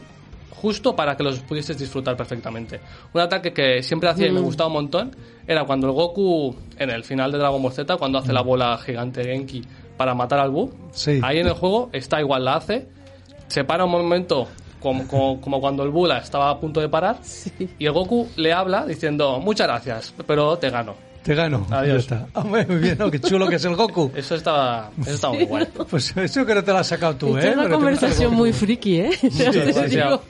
[0.52, 2.80] justo para que los pudieses disfrutar perfectamente.
[3.14, 4.36] Un ataque que siempre hacía y Mm.
[4.36, 5.16] me gustaba un montón
[5.48, 8.78] era cuando el Goku, en el final de Dragon Ball Z, cuando hace la bola
[8.78, 9.62] gigante Genki
[9.98, 10.72] para matar al Buu, Mm.
[10.92, 11.20] Sí.
[11.24, 12.88] ahí en el juego está igual, la hace,
[13.48, 14.48] se para un momento
[14.82, 17.18] como, como, como cuando el Bula estaba a punto de parar
[17.80, 20.96] y el Goku le habla diciendo muchas gracias, pero te gano.
[21.24, 21.68] Te gano.
[21.70, 22.08] Adiós.
[22.08, 22.28] Ya está.
[22.34, 23.12] Ah, muy bien, ¿no?
[23.12, 24.12] Qué chulo que es el Goku.
[24.16, 25.68] Eso estaba, eso estaba muy guay.
[25.90, 27.50] Pues eso que no te lo has sacado tú, Esta ¿eh?
[27.52, 29.12] es una Pero conversación muy friki, ¿eh?
[29.22, 30.24] Ya te demasiado.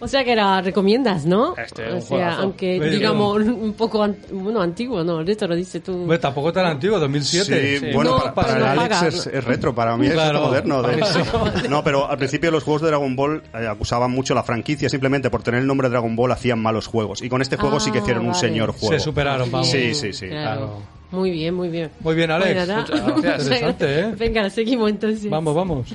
[0.00, 1.54] O sea que la recomiendas, ¿no?
[1.56, 2.42] Este, o un sea, juegazo.
[2.42, 5.20] aunque digamos un poco an- bueno, antiguo, ¿no?
[5.22, 6.06] Esto lo dices tú.
[6.20, 7.78] Tampoco tan antiguo, 2007.
[7.78, 9.12] Sí, bueno, No, para, para para el no Alex pagar.
[9.12, 10.40] es, es retro, para mí es Claro.
[10.42, 10.82] moderno.
[10.82, 10.96] de-
[11.68, 15.30] No, pero al principio los juegos de Dragon Ball eh, acusaban mucho la franquicia, simplemente
[15.30, 17.22] por tener el nombre Dragon Ball hacían malos juegos.
[17.22, 18.40] Y con este juego sí que Ah, hicieron un vale.
[18.40, 18.94] señor juego.
[18.94, 19.68] Se superaron, vamos.
[19.70, 20.28] Sí, sí, sí.
[20.28, 20.82] Claro.
[21.12, 21.90] Muy bien, muy bien.
[22.00, 22.54] Muy bien, Alex.
[22.66, 22.80] Bueno, nada.
[22.82, 23.42] Muchas gracias.
[23.44, 24.14] Interesante, ¿eh?
[24.18, 25.30] Venga, seguimos entonces.
[25.30, 25.86] Vamos, vamos.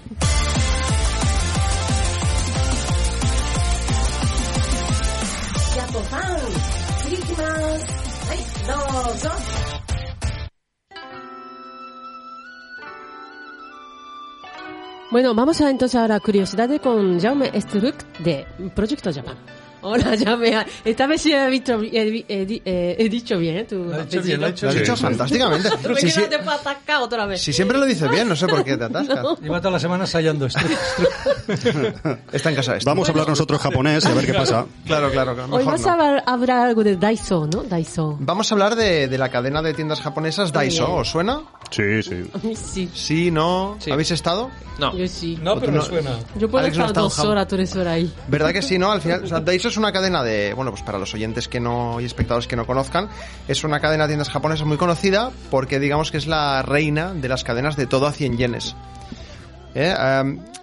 [8.68, 8.74] ど
[9.14, 9.30] うぞ。
[15.34, 19.38] マムシャイントシャーラクリオシダデコンジャウエストルクでプロジェクトジャパン
[19.82, 20.66] Hola, Jaume.
[20.86, 23.64] Esta vez sí he, visto, he, he- he- he dicho bien, ¿eh?
[23.66, 25.70] Tu Lo ha dicho bien, lo ha dicho Lo has dicho fantásticamente.
[25.82, 27.42] ¿Por Si, qué si- no atascar otra vez?
[27.42, 29.26] si siempre lo dices bien, no sé por qué te atascas.
[29.42, 30.60] Lleva toda la semana ensayando esto.
[32.32, 32.90] Está en casa esto.
[32.90, 34.66] Vamos a hablar nosotros japonés y a ver qué pasa.
[34.86, 35.34] Claro, claro.
[35.36, 35.90] claro, Hoy vas no.
[35.90, 37.64] a hablar, hablar algo de Daiso, ¿no?
[37.64, 38.18] Daiso.
[38.20, 40.86] Vamos a hablar de, de la cadena de tiendas japonesas Daiso.
[40.88, 41.00] bien.
[41.00, 41.42] ¿Os suena?
[41.72, 42.24] Sí, sí.
[42.56, 42.90] Sí.
[42.94, 43.78] Sí, no.
[43.80, 43.92] Sí.
[43.92, 44.50] ¿Habéis estado?
[44.78, 44.96] No.
[44.96, 45.38] Yo sí.
[45.42, 46.12] No, pero me no- suena.
[46.38, 48.14] Yo puedo Alex no estar dos horas, tres horas ahí.
[48.28, 48.92] ¿Verdad que sí, no?
[48.92, 51.60] Al final, o sea, Daiso es una cadena de, bueno, pues para los oyentes que
[51.60, 53.10] no y espectadores que no conozcan,
[53.48, 57.28] es una cadena de tiendas japonesas muy conocida porque digamos que es la reina de
[57.28, 58.76] las cadenas de todo a 100 yenes.
[59.74, 59.96] ¿Eh?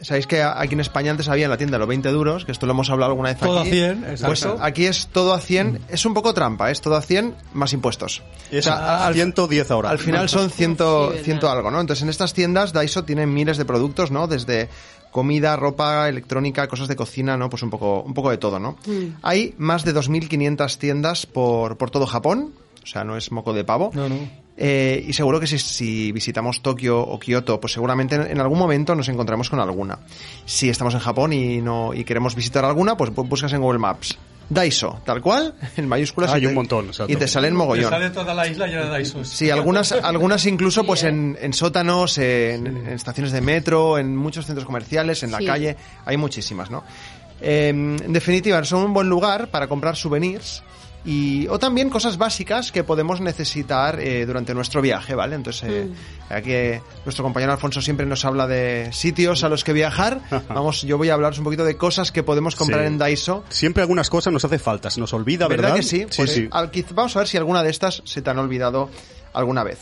[0.03, 2.67] Sabéis que aquí en España antes había en la tienda los 20 duros, que esto
[2.67, 3.71] lo hemos hablado alguna vez Todo aquí.
[3.71, 4.27] a 100, exacto.
[4.27, 7.73] Pues aquí es todo a 100, es un poco trampa, es todo a 100 más
[7.73, 8.23] impuestos.
[8.51, 9.89] Es O sea, al- 110 ahora.
[9.91, 11.81] al final son ciento, ciento algo, ¿no?
[11.81, 14.27] Entonces en estas tiendas Daiso tiene miles de productos, ¿no?
[14.29, 14.69] Desde
[15.11, 17.49] comida, ropa, electrónica, cosas de cocina, ¿no?
[17.51, 18.77] Pues un poco, un poco de todo, ¿no?
[19.23, 22.53] Hay más de 2.500 tiendas por, por todo Japón,
[22.83, 23.91] o sea, no es moco de pavo.
[23.95, 24.17] No, no.
[24.61, 28.59] Eh, y seguro que si, si visitamos Tokio o Kioto, pues seguramente en, en algún
[28.59, 30.01] momento nos encontramos con alguna.
[30.47, 33.79] Si estamos en Japón y no y queremos visitar alguna, pues bu- buscas en Google
[33.79, 34.19] Maps.
[34.51, 36.32] Daiso, tal cual, en mayúsculas.
[36.32, 36.90] Hay y te- un montón.
[37.07, 37.90] Y te salen Te mogollón.
[37.90, 39.28] sale toda la isla llena de Daisos.
[39.28, 44.46] Sí, algunas, algunas incluso pues en, en sótanos, en, en estaciones de metro, en muchos
[44.46, 45.46] centros comerciales, en la Sí.
[45.46, 45.76] calle,
[46.07, 46.82] hay muchísimas, ¿no?
[47.40, 50.62] Eh, en definitiva, son un buen lugar para comprar souvenirs
[51.05, 55.36] y, o también cosas básicas que podemos necesitar eh, durante nuestro viaje, ¿vale?
[55.36, 55.88] Entonces, eh,
[56.28, 60.20] aquí eh, nuestro compañero Alfonso siempre nos habla de sitios a los que viajar.
[60.49, 62.86] Vamos, yo voy a hablaros un poquito de cosas que podemos comprar Sí.
[62.88, 63.44] en Daiso.
[63.49, 65.68] Siempre algunas cosas nos hace falta, se nos olvida, ¿verdad?
[65.68, 66.01] ¿Verdad que sí?
[66.11, 66.49] Sí, Pues, sí.
[66.51, 68.90] al- quiz- vamos a ver si alguna de estas se te han olvidado
[69.32, 69.78] alguna vez.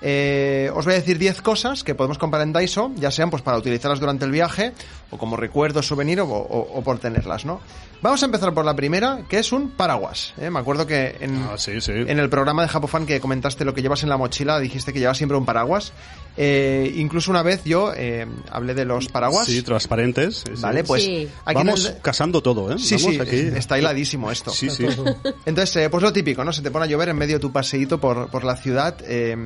[0.00, 3.42] Eh, os voy a decir 10 cosas que podemos comprar en Daiso, ya sean pues
[3.42, 4.72] para utilizarlas durante el viaje,
[5.10, 7.60] o como recuerdo, souvenir, o, o- o por tenerlas, ¿no?
[8.00, 10.32] Vamos a empezar por la primera, que es un paraguas.
[10.38, 10.50] ¿eh?
[10.50, 11.90] Me acuerdo que en, Ah, sí, sí.
[11.92, 15.00] en el programa de Japofan que comentaste lo que llevas en la mochila, dijiste que
[15.00, 15.92] llevas siempre un paraguas.
[16.36, 19.46] Eh, incluso una vez yo eh, hablé de los paraguas.
[19.46, 20.44] Sí, transparentes.
[20.46, 20.52] sí.
[20.60, 21.28] Vale, pues Sí.
[21.44, 22.78] aquí Vamos el- casando todo, ¿eh?
[22.78, 23.36] Sí, Vamos sí, aquí.
[23.58, 24.52] está hiladísimo esto.
[24.52, 24.86] Sí, sí.
[25.46, 26.52] Entonces, eh, pues lo típico, ¿no?
[26.52, 28.94] Se te pone a llover en medio de tu paseíto por, por la ciudad.
[29.04, 29.36] eh,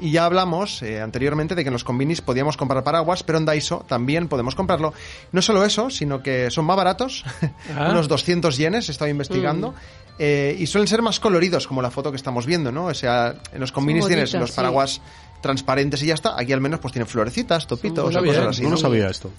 [0.00, 3.44] y ya hablamos eh, anteriormente de que en los combinis podíamos comprar paraguas, pero en
[3.44, 4.92] Daiso también podemos comprarlo.
[5.30, 7.24] No solo eso, sino que son más baratos,
[7.76, 7.91] Ah.
[7.92, 9.74] Unos 200 yenes, he estado investigando.
[10.18, 12.86] eh, y suelen ser más coloridos, como la foto que estamos viendo, ¿no?
[12.86, 14.56] O sea, en los combinis tienes los sí.
[14.56, 15.00] paraguas
[15.40, 16.38] transparentes y ya está.
[16.38, 18.36] Aquí al menos pues tienen florecitas, topitos, o cosas bien.
[18.48, 18.62] así.
[18.62, 18.76] No ¿no?
[18.76, 19.30] sabía esto.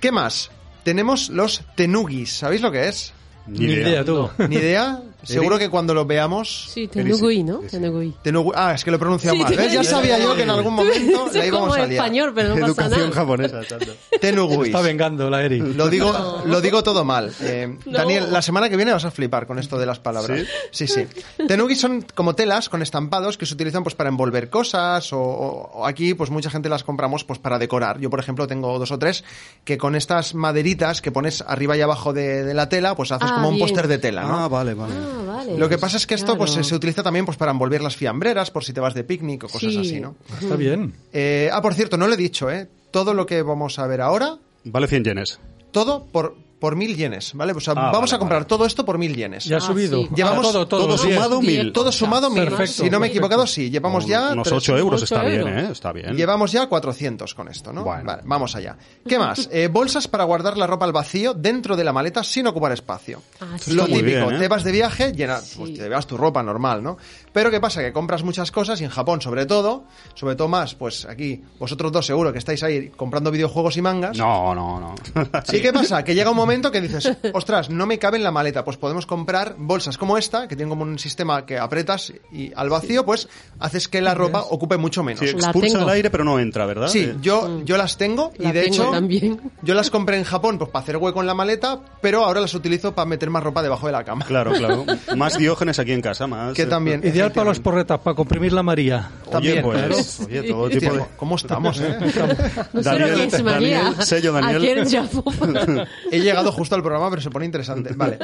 [0.00, 0.50] ¿Qué más?
[0.82, 2.32] Tenemos los tenugis.
[2.36, 3.12] ¿Sabéis lo que es?
[3.46, 4.30] Ni idea, tú.
[4.48, 5.00] Ni idea.
[5.24, 6.68] Seguro que cuando lo veamos.
[6.72, 7.58] Sí, Tenugui, ¿no?
[7.70, 8.14] Tenugui.
[8.22, 9.56] Tenugu- Ah, es que lo he pronunciado Sí, mal.
[9.56, 9.72] ¿ves?
[9.72, 9.90] Ya sí.
[9.90, 12.04] sabía yo que en algún momento la íbamos a en liar.
[12.04, 13.12] español, pero no pasa Educación nada.
[13.12, 13.92] japonesa, exacto.
[14.20, 14.66] Tenuguis.
[14.66, 15.60] Está vengando la Eri.
[15.60, 17.32] Lo digo, lo digo todo mal.
[17.40, 17.98] Eh, No.
[17.98, 20.40] Daniel, la semana que viene vas a flipar con esto de las palabras.
[20.70, 21.06] Sí, sí.
[21.48, 25.86] Tenugi son como telas con estampados que se utilizan pues para envolver cosas o, o-
[25.86, 27.98] aquí pues mucha gente las compramos pues para decorar.
[28.00, 29.24] Yo por ejemplo tengo dos o tres
[29.64, 33.28] que con estas maderitas que pones arriba y abajo de, de la tela pues haces
[33.30, 33.66] Ah, como un bien.
[33.66, 34.38] póster de tela, ¿no?
[34.38, 34.94] Ah, vale, vale.
[34.96, 35.58] Ah, vale.
[35.58, 36.64] Lo que pasa es que esto pues Claro.
[36.64, 39.44] se, se utiliza también pues para envolver las fiambreras por si te vas de picnic
[39.44, 39.78] o cosas Sí.
[39.78, 40.16] así, ¿no?
[40.40, 40.94] Está bien.
[41.12, 42.68] Eh, ah, por cierto, no lo he dicho, ¿eh?
[42.90, 45.40] Todo lo que vamos a ver ahora, Vale 100 yenes.
[45.72, 47.52] todo por, por mil yenes, ¿vale?
[47.52, 48.48] O sea, Ah, vamos vale, a comprar vale.
[48.48, 49.44] todo esto por mil yenes.
[49.44, 50.00] Ya ha Ah, subido.
[50.00, 50.08] sí.
[50.16, 51.14] Llevamos Ah, todo, todo, todo los diez.
[51.14, 51.72] sumado Diez mil.
[51.74, 52.44] Todo sumado mil.
[52.44, 53.68] Perfecto, si no me he equivocado, sí.
[53.68, 54.30] Llevamos ya...
[54.32, 55.46] Unos tres- 8 euros ocho está bien.
[55.46, 55.68] ¿eh?
[55.70, 56.16] Está bien.
[56.16, 57.84] Llevamos ya 400 con esto, ¿no?
[57.84, 58.02] Bueno.
[58.04, 58.78] Vale, vamos allá.
[59.06, 59.46] ¿Qué más?
[59.52, 63.20] Eh, bolsas para guardar la ropa al vacío dentro de la maleta sin ocupar espacio.
[63.42, 63.72] Ah, sí.
[63.74, 64.38] Lo típico, bien, ¿eh?
[64.38, 66.96] te vas de viaje, llena, pues te llevas tu ropa normal, ¿no?
[67.34, 67.82] Pero ¿qué pasa?
[67.82, 71.90] Que compras muchas cosas y en Japón, sobre todo, sobre todo más, pues aquí, vosotros
[71.90, 74.16] dos seguro que estáis ahí comprando videojuegos y mangas.
[74.16, 74.94] No, no, no.
[75.52, 76.04] ¿Y qué pasa?
[76.04, 78.64] Que llega un momento que dices, ostras, no me cabe en la maleta.
[78.64, 82.70] Pues podemos comprar bolsas como esta, que tienen como un sistema que apretas y al
[82.70, 83.28] vacío, pues
[83.58, 85.18] haces que la ropa ocupe mucho menos.
[85.20, 86.88] Sí, Sí, expulsa el aire, pero no entra, ¿verdad?
[86.94, 89.40] Eh, yo, yo las tengo y La de tengo hecho también.
[89.62, 92.54] yo las compré en Japón pues para hacer hueco en la maleta, pero ahora las
[92.54, 94.24] utilizo para meter más ropa debajo de la cama.
[94.24, 94.84] Claro, claro.
[95.16, 96.54] Más diógenes aquí en casa, más.
[96.54, 97.00] Que eh, también.
[97.24, 97.62] Ideal para los efectivamente.
[97.62, 99.10] porretas, para comprimir la María.
[99.26, 101.04] Oye, También, pues, oye, todo tipo de...
[101.16, 101.96] ¿Cómo estamos, eh?
[102.72, 103.82] No sé lo Daniel- que es María.
[103.84, 105.88] Daniel, sello Daniel.
[106.10, 107.92] He llegado justo al programa, pero se pone interesante.
[107.94, 108.18] Vale.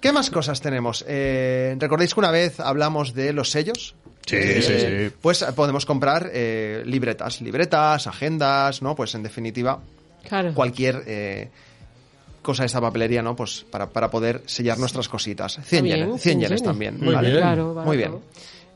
[0.00, 1.04] ¿Qué más cosas tenemos?
[1.08, 3.94] Eh, ¿Recordáis que una vez hablamos de los sellos?
[4.26, 4.74] Sí, Eh, sí,
[5.10, 5.16] sí.
[5.20, 8.94] Pues eh, podemos comprar eh, libretas, libretas, agendas, ¿no?
[8.94, 9.80] Pues en definitiva,
[10.26, 10.54] Claro.
[10.54, 11.50] cualquier eh,
[12.44, 13.34] cosa de esta papelería, ¿no?
[13.34, 15.58] Pues para, para poder sellar nuestras cositas.
[15.64, 17.00] 100 bien, yenes, 100 100 yenes también.
[17.00, 17.30] Muy ¿vale?
[17.30, 17.40] bien.
[17.40, 18.20] Claro, Muy bien.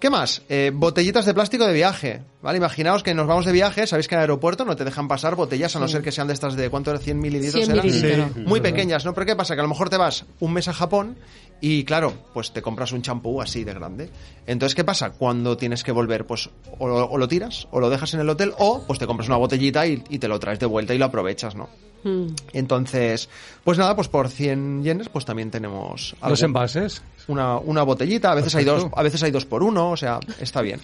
[0.01, 0.43] ¿Qué más?
[0.49, 2.23] Eh, botellitas de plástico de viaje.
[2.41, 2.59] ¿Vale?
[2.59, 5.35] Imaginaos que nos vamos de viaje, sabéis que en el aeropuerto no te dejan pasar
[5.35, 7.01] botellas a no ser que sean de estas de ¿cuánto era?
[7.01, 7.65] 100 mililitros.
[7.65, 7.85] 100 eran?
[7.87, 8.31] mililitros.
[8.33, 8.41] Sí.
[8.47, 9.13] Muy pequeñas, ¿no?
[9.13, 9.55] Pero ¿qué pasa?
[9.55, 11.17] Que a lo mejor te vas un mes a Japón
[11.61, 14.09] y claro, pues te compras un champú así de grande.
[14.47, 15.11] Entonces, ¿qué pasa?
[15.11, 16.49] Cuando tienes que volver, pues
[16.79, 19.29] o lo, o lo tiras, o lo dejas en el hotel, o pues te compras
[19.29, 21.69] una botellita y, y te lo traes de vuelta y lo aprovechas, ¿no?
[22.05, 22.27] Mm.
[22.53, 23.29] Entonces,
[23.65, 27.03] pues nada, pues por 100 yenes, pues también tenemos algo- Los envases.
[27.29, 30.19] Una, una botellita, a veces hay dos, a veces hay dos por uno, o sea,
[30.41, 30.81] está bien.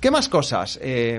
[0.00, 0.78] ¿Qué más cosas?
[0.82, 1.18] Eh,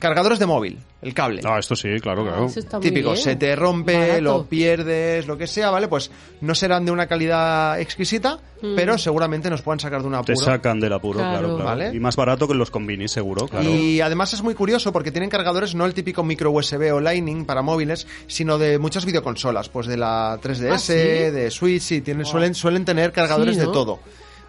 [0.00, 1.40] cargadores de móvil, el cable.
[1.44, 2.46] Ah, esto sí, claro, claro.
[2.46, 3.22] Eso está muy Típico, bien.
[3.22, 4.20] se te rompe, Barato.
[4.22, 5.86] lo pierdes, lo que sea, ¿vale?
[5.86, 6.10] Pues
[6.40, 8.74] no serán de una calidad exquisita, Mm.
[8.76, 10.36] pero seguramente nos pueden sacar de un Te apuro.
[10.36, 11.38] sacan del apuro, Claro.
[11.38, 11.64] claro, claro.
[11.64, 11.94] Vale.
[11.94, 13.68] Y más barato que los combinis, seguro, claro.
[13.68, 17.44] Y además es muy curioso porque tienen cargadores no el típico micro USB o Lightning
[17.44, 20.92] para móviles, sino de muchas videoconsolas, pues de la 3DS, ¿Ah, sí?
[20.94, 24.00] de Switch, y tienen, suelen, suelen tener cargadores Sí, de todo.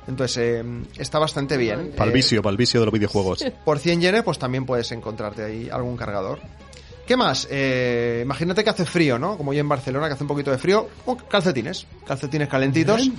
[0.08, 0.64] Entonces eh,
[0.98, 1.94] está bastante bien.
[1.96, 3.44] Para el vicio, para el vicio de los videojuegos.
[3.64, 6.40] Por 100 yenes, pues también puedes encontrarte ahí algún cargador.
[7.08, 7.48] ¿Qué más?
[7.52, 9.38] Eh, imagínate que hace frío, ¿no?
[9.38, 10.88] Como yo en Barcelona, que hace un poquito de frío.
[11.06, 11.86] Oh, calcetines.
[12.08, 13.02] Calcetines calentitos.
[13.02, 13.14] Sí,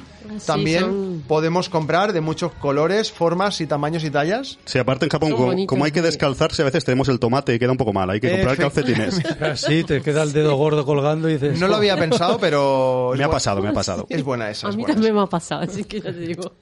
[0.44, 4.58] También son- podemos comprar de muchos colores, formas y tamaños y tallas.
[4.64, 7.58] Sí, aparte en Japón, como, como hay que descalzarse, a veces tenemos el tomate y
[7.60, 8.10] queda un poco mal.
[8.10, 9.20] Hay que comprar calcetines.
[9.54, 11.60] Sí, te queda el dedo gordo colgando y dices...
[11.60, 13.12] No lo había pensado, pero...
[13.14, 14.06] es Me ha pasado, me ha pasado.
[14.08, 15.20] Es buena esa, A mí buena también esa.
[15.20, 16.54] me ha pasado, así que ya te digo.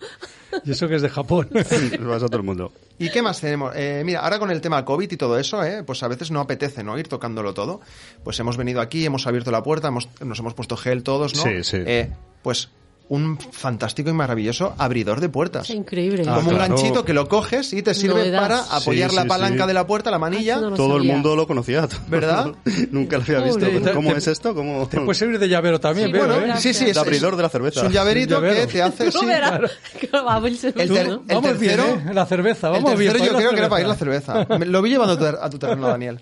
[0.64, 1.48] Y eso que es de Japón.
[2.00, 2.72] Lo pasa a todo el mundo.
[2.98, 3.72] ¿Y qué más tenemos?
[3.74, 6.40] Eh, mira, ahora con el tema COVID y todo eso, eh, pues a veces no
[6.40, 6.98] apetece, ¿no?
[6.98, 7.80] Ir tocándolo todo.
[8.22, 11.42] Pues hemos venido aquí, hemos abierto la puerta, hemos- nos hemos puesto gel todos, ¿no?
[11.42, 11.78] Sí, sí.
[11.84, 12.10] Eh,
[12.42, 12.68] pues
[13.06, 15.68] un fantástico y maravilloso abridor de puertas.
[15.68, 16.22] Es increíble.
[16.26, 16.74] Ah, Como un claro.
[16.74, 18.40] ganchito que lo coges y te sirve Novedad.
[18.40, 19.68] para apoyar Sí, la palanca sí.
[19.68, 20.56] de la puerta, la manilla.
[20.58, 21.86] No Todo el mundo lo conocía.
[22.08, 22.52] ¿Verdad?
[22.90, 23.66] Nunca lo había visto.
[23.92, 24.54] ¿Cómo Te- es esto?
[24.54, 24.88] ¿Cómo...
[24.88, 26.56] Te puede servir de llavero también, Sí, veo, bueno, ¿eh?
[26.58, 27.80] Sí, sí, es, De abridor de la cerveza.
[27.80, 29.10] Es un llaverito que te hace...
[29.12, 29.18] Sí.
[30.26, 31.14] abrirse El ter- ¿no?
[31.14, 32.14] el Vamos bien, tercero- ¿eh?
[32.14, 33.12] La cerveza, El vamos bien.
[33.12, 34.44] tercero yo para ir creo que era para ir la cerveza.
[34.66, 36.20] Lo vi llevando a tu, ter- a tu terreno, Daniel.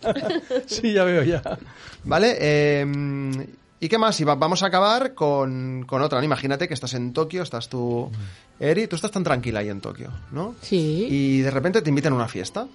[0.66, 1.42] Sí, ya veo, ya.
[2.04, 2.36] ¿Vale?
[2.40, 3.46] Eh,
[3.84, 4.20] ¿Y qué más?
[4.20, 6.22] Y va- vamos a acabar con, con otra.
[6.24, 8.10] Imagínate que estás en Tokio, estás tú,
[8.60, 10.54] Eri, tú estás tan tranquila ahí en Tokio, ¿no?
[10.62, 11.08] Sí.
[11.10, 12.68] Y de repente te invitan a una fiesta.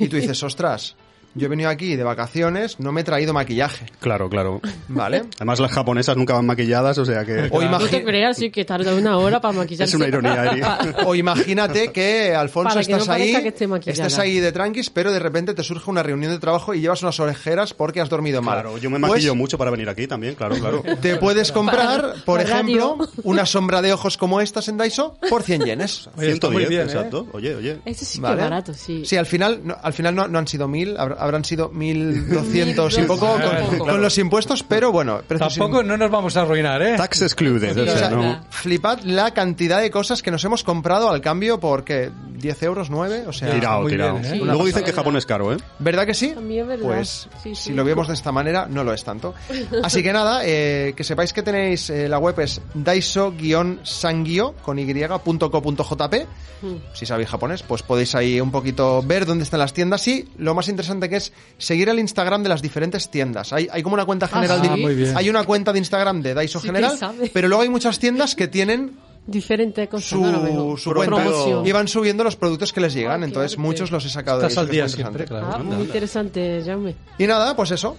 [0.00, 0.96] Y tú dices, ostras,
[1.36, 4.60] yo he venido aquí de vacaciones, no me he traído maquillaje, Claro, claro.
[4.88, 5.24] ¿vale?
[5.36, 7.48] Además, las japonesas nunca van maquilladas, o sea que...
[7.50, 9.90] O, No te creas, sí, que tarda una hora para maquillarse.
[9.90, 10.62] Es una ironía, Eri.
[11.04, 14.06] o imagínate que, Alfonso, Para que no estás ahí, parezca que esté maquillada.
[14.06, 17.02] estás ahí de tranquis, pero de repente te surge una reunión de trabajo y llevas
[17.02, 18.54] unas orejeras porque has dormido mal.
[18.60, 20.82] Claro, yo me Pues, maquillo mucho para venir aquí también, claro, claro.
[21.02, 23.08] Te puedes comprar, por para ejemplo, radio.
[23.24, 26.08] una sombra de ojos como estas en Daiso por 100 yenes.
[26.16, 26.84] Oye, está muy 110, bien, ¿eh?
[26.84, 27.26] exacto.
[27.32, 27.78] Oye, oye.
[27.84, 28.42] Eso sí ¿Vale?
[28.42, 29.04] barato, sí.
[29.04, 30.96] Sí, al final no, al final no, no han sido mil,
[31.26, 33.78] habrán sido mil doscientos y poco con, Claro.
[33.78, 35.20] con los impuestos, pero bueno.
[35.28, 36.96] Tampoco sin- no nos vamos a arruinar, ¿eh?
[36.96, 38.40] Tax excluded, o o sea, sea, no...
[38.50, 42.10] flipad la cantidad de cosas que nos hemos comprado al cambio por ¿qué?
[42.38, 44.14] 10 euros, 9, o sea, Tirado, muy tirado.
[44.14, 44.38] bien, ¿eh?
[44.38, 44.44] Sí.
[44.44, 45.56] Luego dicen que Japón es caro, ¿eh?
[45.78, 46.28] ¿verdad que sí?
[46.34, 46.86] También verdad.
[46.86, 49.34] Pues Sí, si lo vemos de esta manera, no lo es tanto.
[49.82, 56.26] Así que nada, eh, que sepáis que tenéis eh, la web es daiso-sangyo con y.co.jp.
[56.62, 56.74] Mm.
[56.94, 60.54] Si sabéis japonés, pues podéis ahí un poquito ver dónde están las tiendas y lo
[60.54, 63.52] más interesante que es seguir el Instagram de las diferentes tiendas.
[63.52, 64.68] Hay, hay como una cuenta general sí?
[64.68, 65.16] de, Ah, muy bien.
[65.16, 66.98] hay una cuenta de Instagram de Daiso Sí general,
[67.32, 68.96] pero luego hay muchas tiendas que tienen
[69.26, 70.06] Diferente cosa.
[70.06, 71.66] su, su cuenta Promoción.
[71.66, 73.22] y van subiendo los productos que les llegan.
[73.22, 73.62] Ah, Entonces arte.
[73.62, 75.48] muchos los he sacado de Estás ahí, al día siempre, claro.
[75.52, 76.94] Ah, muy interesante, Jaume.
[77.18, 77.96] Y nada, pues eso.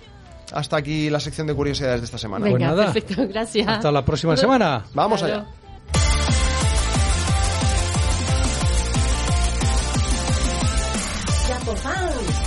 [0.54, 2.44] Hasta aquí la sección de curiosidades de esta semana.
[2.46, 2.86] Pues Venga, nada.
[2.94, 3.68] perfecto, gracias.
[3.68, 4.86] Hasta la próxima semana.
[4.94, 5.34] Vamos Claro.
[5.42, 5.48] allá.
[11.78, 12.47] ジ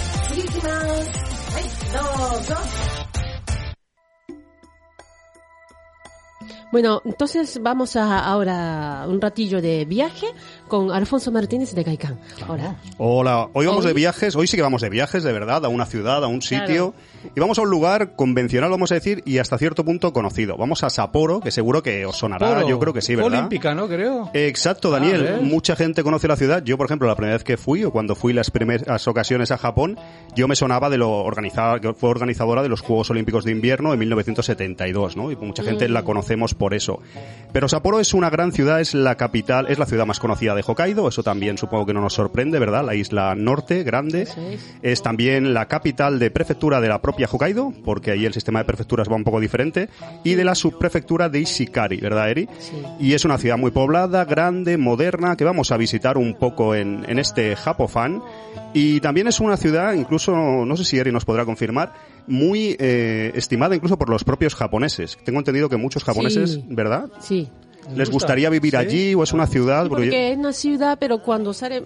[6.73, 10.29] bueno, entonces vamos a ahora un ratillo de viaje
[10.71, 12.19] con Alfonso Martínez de Gaikán.
[12.49, 12.77] Ahora.
[12.97, 15.69] Hola, hoy vamos Hoy- de viajes, hoy sí que vamos de viajes, de verdad, a
[15.69, 16.95] una ciudad, a un sitio.
[17.37, 20.57] Y vamos a un lugar convencional, vamos a decir, y hasta cierto punto conocido.
[20.57, 23.33] Vamos a Sapporo, que seguro que os sonará, yo creo que sí, ¿verdad?
[23.41, 23.89] Olímpica, ¿no?
[23.89, 24.31] Creo.
[24.33, 25.23] Exacto, Ah, Daniel.
[25.25, 25.43] ¿ves?
[25.43, 26.63] Mucha gente conoce la ciudad.
[26.65, 29.59] Yo, por ejemplo, la primera vez que fui o cuando fui las primeras ocasiones a
[29.59, 29.99] Japón,
[30.37, 33.93] yo me sonaba de lo organizada, que fue organizadora de los Juegos Olímpicos de Invierno
[33.93, 35.31] en 1972, ¿no?
[35.33, 37.01] Y mucha gente la conocemos por eso.
[37.53, 40.60] Pero Sapporo es una gran ciudad, es la capital, es la ciudad más conocida de
[40.67, 41.09] Hokkaido.
[41.09, 42.85] Eso también supongo que no nos sorprende, ¿verdad?
[42.85, 44.23] La isla norte, grande.
[44.23, 44.37] Es.
[44.83, 48.65] Es también la capital de prefectura de la propia Hokkaido, porque ahí el sistema de
[48.65, 49.89] prefecturas va un poco diferente,
[50.25, 52.49] y de la subprefectura de Ishikari, ¿verdad, Eri?
[52.59, 52.83] Sí.
[53.01, 57.05] Y es una ciudad muy poblada, grande, moderna, que vamos a visitar un poco en,
[57.09, 58.23] en este Japofan.
[58.73, 61.93] Y también es una ciudad, incluso, no sé si Eri nos podrá confirmar,
[62.27, 65.19] muy eh, estimada incluso por los propios japoneses.
[65.25, 66.65] Tengo entendido que muchos japoneses, Sí.
[66.69, 67.07] ¿verdad?
[67.21, 67.49] Sí.
[67.97, 68.13] ¿Les gusta?
[68.13, 68.77] gustaría vivir Sí.
[68.77, 69.89] allí o es una ciudad?
[69.89, 71.83] Porque es una ciudad, pero cuando sale,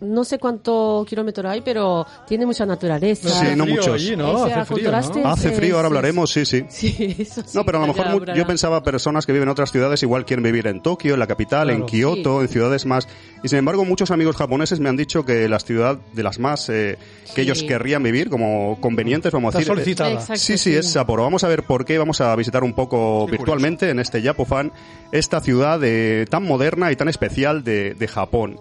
[0.00, 3.28] no sé cuántos kilómetros hay, pero tiene mucha naturaleza.
[3.28, 3.88] Sí, no muchos.
[3.94, 4.32] allí, ¿no?
[4.42, 4.96] O sea, Hace frío, ¿no?
[5.30, 6.64] Hace Sí, frío, ahora sí, hablaremos, sí, sí.
[6.68, 7.56] Sí, eso sí.
[7.56, 8.34] No, pero a lo mejor habrá.
[8.34, 11.26] yo pensaba personas que viven en otras ciudades igual quieren vivir en Tokio, en la
[11.26, 11.86] capital, en Claro.
[11.86, 13.08] Kioto, en ciudades más.
[13.42, 16.68] Y sin embargo, muchos amigos japoneses me han dicho que la ciudad de las más
[16.68, 16.96] eh,
[17.26, 17.40] que Sí.
[17.42, 19.72] ellos querrían vivir como convenientes, vamos a decir.
[19.72, 20.12] eh, solicitada.
[20.12, 21.22] Exacto, Sí, sí, es Sapporo.
[21.24, 21.98] Vamos a ver por qué.
[21.98, 24.72] Vamos a visitar un poco Qué virtualmente en este Yapofan
[25.12, 28.58] esta ciudad eh, tan moderna y tan especial de, de Japón.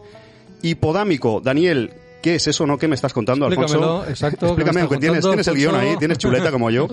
[0.62, 1.92] Hipodámico, Daniel,
[2.22, 2.78] ¿qué es eso, no?
[2.78, 4.06] ¿Qué me estás contando, Alfonso?
[4.08, 6.88] exacto, ¿qué me Explícame, aunque tienes, contando, tienes el guion ahí, tienes chuleta como yo.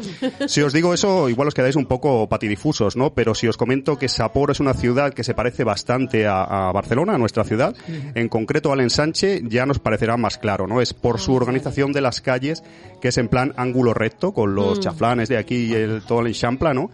[0.47, 3.13] Si os digo eso, igual os quedáis un poco patidifusos, ¿no?
[3.13, 6.73] Pero si os comento que Sapporo es una ciudad que se parece bastante a, a
[6.73, 7.75] Barcelona, a nuestra ciudad,
[8.15, 10.81] en concreto al ensanche, ya nos parecerá más claro, ¿no?
[10.81, 12.63] Es por su organización de las calles,
[13.01, 16.29] que es en plan ángulo recto, con los chaflanes de aquí y el, todo el
[16.29, 16.91] enchampla, ¿no?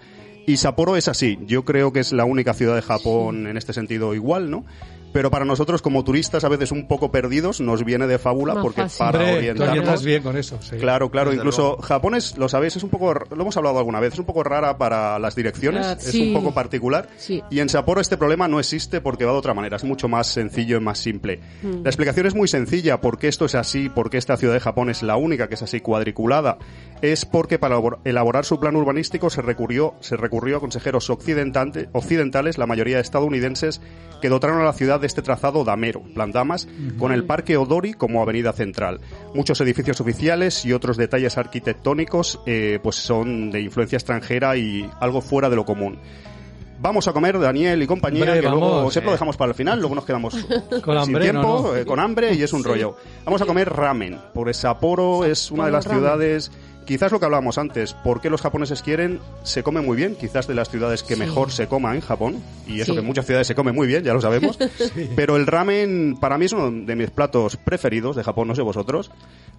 [0.46, 1.38] Y Sapporo es así.
[1.46, 4.64] Yo creo que es la única ciudad de Japón en este sentido igual, ¿no?
[5.12, 8.64] Pero para nosotros como turistas a veces un poco perdidos nos viene de fábula Más
[8.64, 8.98] porque fácil.
[8.98, 10.58] para Hombre, orientarnos orientas bien con eso.
[10.60, 10.74] sí.
[10.76, 11.30] Claro, claro.
[11.30, 11.82] Desde Incluso luego.
[11.82, 14.42] Japón es, lo sabéis, es un poco, lo hemos hablado alguna vez, es un poco
[14.42, 16.34] rara para las direcciones, Ah, es sí.
[16.34, 17.08] un poco particular.
[17.16, 17.40] Sí.
[17.48, 20.26] Y en Sapporo este problema no existe porque va de otra manera, es mucho más
[20.26, 21.38] sencillo y más simple.
[21.62, 21.84] Mm.
[21.84, 24.58] La explicación es muy sencilla, por qué esto es así, por qué esta ciudad de
[24.60, 26.58] Japón es la única que es así cuadriculada.
[27.02, 32.58] Es porque para elabor- elaborar su plan urbanístico se recurrió, se recurrió a consejeros occidentales,
[32.58, 33.80] la mayoría estadounidenses,
[34.22, 36.66] que dotaron a la ciudad de este trazado damero, plan Damas,
[36.98, 39.00] con el Parque Odori como avenida central.
[39.34, 45.20] Muchos edificios oficiales y otros detalles arquitectónicos eh, pues son de influencia extranjera y algo
[45.20, 45.98] fuera de lo común.
[46.80, 49.78] Vamos a comer, Daniel y compañía, Hombre, que luego siempre lo dejamos para el final,
[49.78, 50.34] luego nos quedamos
[50.84, 51.76] Con sin tiempo, ¿no?
[51.76, 52.96] eh, con hambre y es un rollo.
[53.24, 56.00] Vamos a comer ramen, por Sapporo es una de las ramen.
[56.00, 56.50] ciudades,
[56.86, 59.20] quizás lo que hablábamos antes, ¿por qué los japoneses quieren?
[59.42, 61.20] Se come muy bien, quizás de las ciudades que Sí.
[61.20, 62.92] mejor se coma en Japón, y eso Sí.
[62.92, 64.58] que en muchas ciudades se come muy bien, ya lo sabemos,
[65.16, 68.62] pero el ramen para mí es uno de mis platos preferidos de Japón, no sé
[68.62, 69.10] vosotros.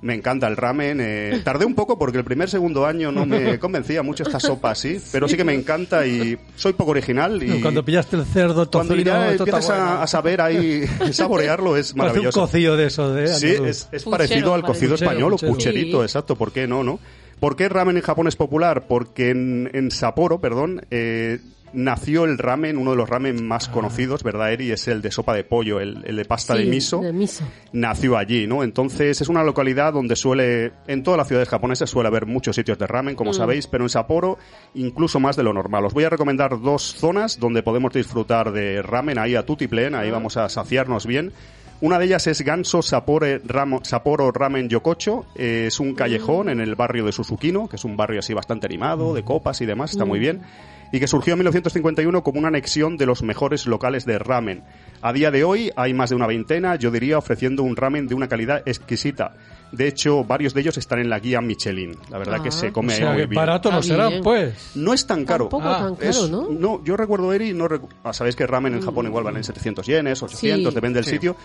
[0.02, 1.00] Me encanta el ramen.
[1.02, 4.72] eh, tardé un poco porque el primer segundo año no me convencía mucho esta sopa
[4.72, 8.70] así, pero sí que me encanta y soy poco original y Cuando pillaste el cerdo,
[8.70, 12.42] cuando tocino, ya esto está empiezas a, saber ahí, saborearlo, es Parece un maravilloso.
[12.42, 13.88] cocido de eso, de Sí, andaluz.
[13.92, 16.04] es, parecido al cocido Puchero, español o pucherito, Sí.
[16.04, 16.36] exacto.
[16.36, 17.00] ¿Por qué no, no?
[17.40, 18.86] ¿Por qué el ramen en Japón es popular?
[18.88, 21.40] Porque en, en Sapporo, perdón, eh,
[21.74, 24.72] nació el ramen, uno de los ramen más conocidos, ¿verdad, Eri?
[24.72, 27.02] Es el de sopa de pollo, el, el de pasta Sí, de miso.
[27.02, 27.44] de miso.
[27.74, 28.64] Nació allí, ¿no?
[28.64, 32.78] Entonces es una localidad donde suele, en todas las ciudades japonesas suele haber muchos sitios
[32.80, 34.38] de ramen, como sabéis, pero en Sapporo
[34.74, 35.84] incluso más de lo normal.
[35.86, 40.10] Os voy a recomendar dos zonas donde podemos disfrutar de ramen, ahí a Tutiplen, ahí
[40.10, 41.34] vamos a saciarnos bien.
[41.82, 45.26] Una de ellas es Ganso Sapore Ramo- Sapporo Ramen Yokocho.
[45.36, 48.66] Eh, es un callejón en el barrio de Susukino, que es un barrio así bastante
[48.66, 50.42] animado, de copas y demás, está muy bien.
[50.92, 54.64] Y que surgió en 1951 como una anexión de los mejores locales de ramen.
[55.02, 58.16] A día de hoy hay más de una veintena, yo diría, ofreciendo un ramen de
[58.16, 59.34] una calidad exquisita.
[59.76, 61.98] De hecho, varios de ellos están en la guía Michelin.
[62.10, 62.44] La verdad Ah.
[62.44, 63.36] que se O come ahí sea, muy que bien.
[63.36, 64.24] barato no Está será, bien.
[64.24, 64.72] pues.
[64.76, 65.46] No es tan caro.
[65.46, 66.84] Tampoco Ah, tan caro, Es- ¿no?
[66.84, 70.22] yo recuerdo, Eri, no recu- ah, sabéis que ramen en Japón igual valen 700 yenes,
[70.24, 70.76] 800, Sí.
[70.76, 71.36] depende del sitio.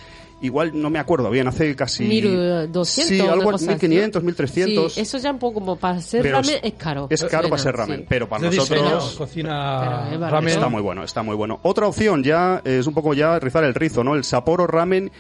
[0.43, 2.05] Igual no me acuerdo bien, hace casi...
[2.05, 4.27] 1200, Sí, algo cosa así, 1500, ¿no?
[4.27, 4.95] 1300.
[4.95, 7.07] Sí, eso ya un poco como para Pero ramen es- caro.
[7.11, 8.07] Es caro Suena, para ser ramen, sí.
[8.09, 9.15] pero para De diseño, nosotros...
[9.17, 10.49] cocina Pero ramen.
[10.55, 11.61] Está muy bueno, está muy bueno.
[11.63, 14.15] Otra opción ya es un poco ya rizar el rizo, ¿no?
[14.15, 15.11] El Sapporo Ramen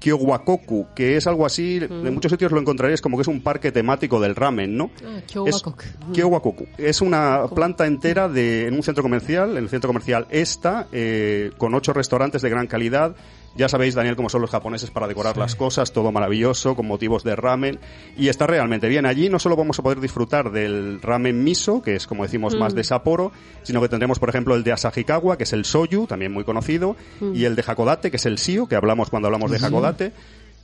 [0.00, 3.70] Kyowakoku, que es algo así, en muchos sitios lo encontraréis como que es un parque
[3.70, 4.90] temático del ramen, ¿no?
[5.04, 5.84] Ah, Es, Kyowakoku.
[6.12, 6.66] Kyowakoku.
[6.78, 11.50] Es una planta entera de, en un centro comercial, en el centro comercial esta, eh,
[11.58, 13.14] con ocho restaurantes de gran calidad.
[13.56, 17.24] Ya sabéis, Daniel, cómo son los japoneses para decorar las cosas, todo maravilloso, con motivos
[17.24, 17.80] de ramen.
[18.16, 19.06] Y está realmente bien.
[19.06, 22.74] Allí no solo vamos a poder disfrutar del ramen miso, que es, como decimos, más
[22.74, 23.32] de Sapporo,
[23.62, 26.96] sino que tendremos, por ejemplo, el de Asahikawa, que es el soyu, también muy conocido,
[27.34, 30.12] y el de Hakodate, que es el sio, que hablamos cuando hablamos de Hakodate.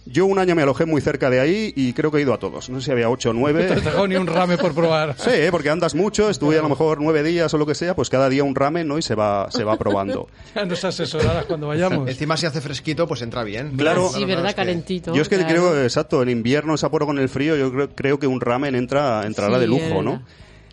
[0.07, 2.39] Yo un año me alojé muy cerca de ahí y creo que he ido a
[2.39, 2.71] todos.
[2.71, 3.65] No sé si había ocho o No nueve.
[3.65, 5.17] te has dejado ni un ramen por probar.
[5.19, 5.49] Sí, ¿eh?
[5.51, 8.29] porque andas mucho, estuve a lo mejor nueve días o lo que sea, pues cada
[8.29, 8.99] día un ramen, ¿no?
[8.99, 10.29] Y se va, se va probando.
[10.55, 12.09] Ya nos asesorarás cuando vayamos.
[12.09, 13.77] Encima si hace fresquito, pues entra bien.
[13.77, 14.09] Claro.
[14.15, 14.55] Sí, ¿verdad?
[14.55, 15.15] Calentito.
[15.15, 15.51] Yo es que claro.
[15.51, 18.75] creo, exacto, en invierno, en Sapporo con el frío, yo creo, creo que un ramen
[18.75, 20.13] entra, entrará Sí, de lujo, ¿no?
[20.13, 20.27] verdad.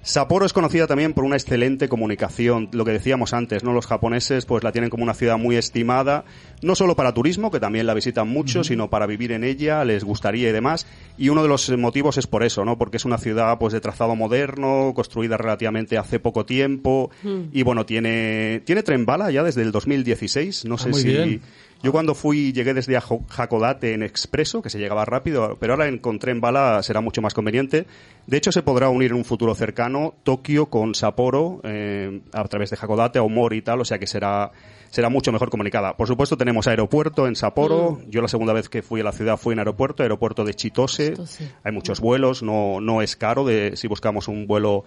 [0.05, 3.71] Sapporo es conocida también por una excelente comunicación, lo que decíamos antes, ¿no?
[3.71, 6.25] Los japoneses pues la tienen como una ciudad muy estimada,
[6.61, 10.03] no solo para turismo, que también la visitan mucho, sino para vivir en ella, les
[10.03, 10.87] gustaría y demás.
[11.17, 12.77] Y uno de los motivos es por eso, ¿no?
[12.77, 17.09] Porque es una ciudad pues de trazado moderno, construida relativamente hace poco tiempo
[17.53, 21.41] y bueno, tiene tiene tren bala ya desde el 2016, no sé muy si bien.
[21.83, 26.31] Yo cuando fui, llegué desde Hakodate en expreso, que se llegaba rápido, pero ahora encontré
[26.31, 27.85] en bala será mucho más conveniente.
[28.25, 32.69] De hecho, se podrá unir en un futuro cercano Tokio con Sapporo eh, a través
[32.69, 34.53] de Hakodate o Mori y tal, o sea que será
[34.91, 35.97] será mucho mejor comunicada.
[35.97, 37.99] Por supuesto, tenemos aeropuerto en Sapporo.
[38.07, 41.09] Yo la segunda vez que fui a la ciudad fui en aeropuerto, aeropuerto de Chitose.
[41.09, 41.51] Chitose.
[41.63, 44.85] Hay muchos vuelos, no, no es caro de, si buscamos un vuelo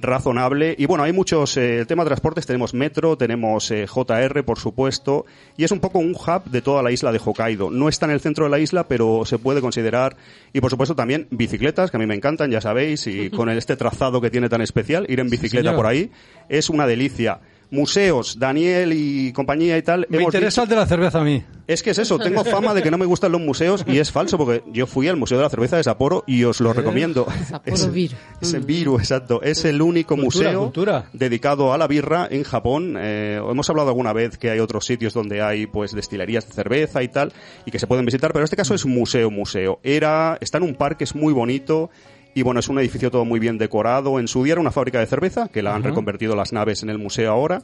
[0.00, 0.74] razonable.
[0.78, 4.58] Y bueno, hay muchos, eh, el tema de transportes, tenemos metro, tenemos eh, JR, por
[4.58, 5.26] supuesto,
[5.56, 7.70] y es un poco un hub de toda la isla de Hokkaido.
[7.70, 10.16] No está en el centro de la isla, pero se puede considerar,
[10.52, 13.76] y por supuesto también bicicletas, que a mí me encantan, ya sabéis, y con este
[13.76, 16.10] trazado que tiene tan especial, ir en bicicleta por ahí
[16.48, 17.40] es una delicia.
[17.70, 20.06] Museos, Daniel y compañía y tal.
[20.08, 21.42] Me hemos interesa dicho- el de la cerveza a mí.
[21.66, 24.10] es que es eso, tengo fama de que no me gustan los museos y es
[24.10, 27.26] falso porque yo fui al Museo de la Cerveza de Sapporo y os lo recomiendo.
[27.46, 28.12] Sapporo Es- Beer.
[28.40, 29.42] Ese Viru, exacto.
[29.42, 31.04] Es el único Cultura, museo cultura.
[31.12, 32.94] dedicado a la birra en Japón.
[32.98, 37.02] Eh, hemos hablado alguna vez que hay otros sitios donde hay pues destilerías de cerveza
[37.02, 37.32] y tal
[37.66, 39.78] y que se pueden visitar, pero en este caso es museo, museo.
[39.82, 41.90] Era, está en un parque, es muy bonito.
[42.38, 44.20] Y bueno, es un edificio todo muy bien decorado.
[44.20, 46.88] En su día era una fábrica de cerveza, que la han reconvertido las naves en
[46.88, 47.62] el museo ahora.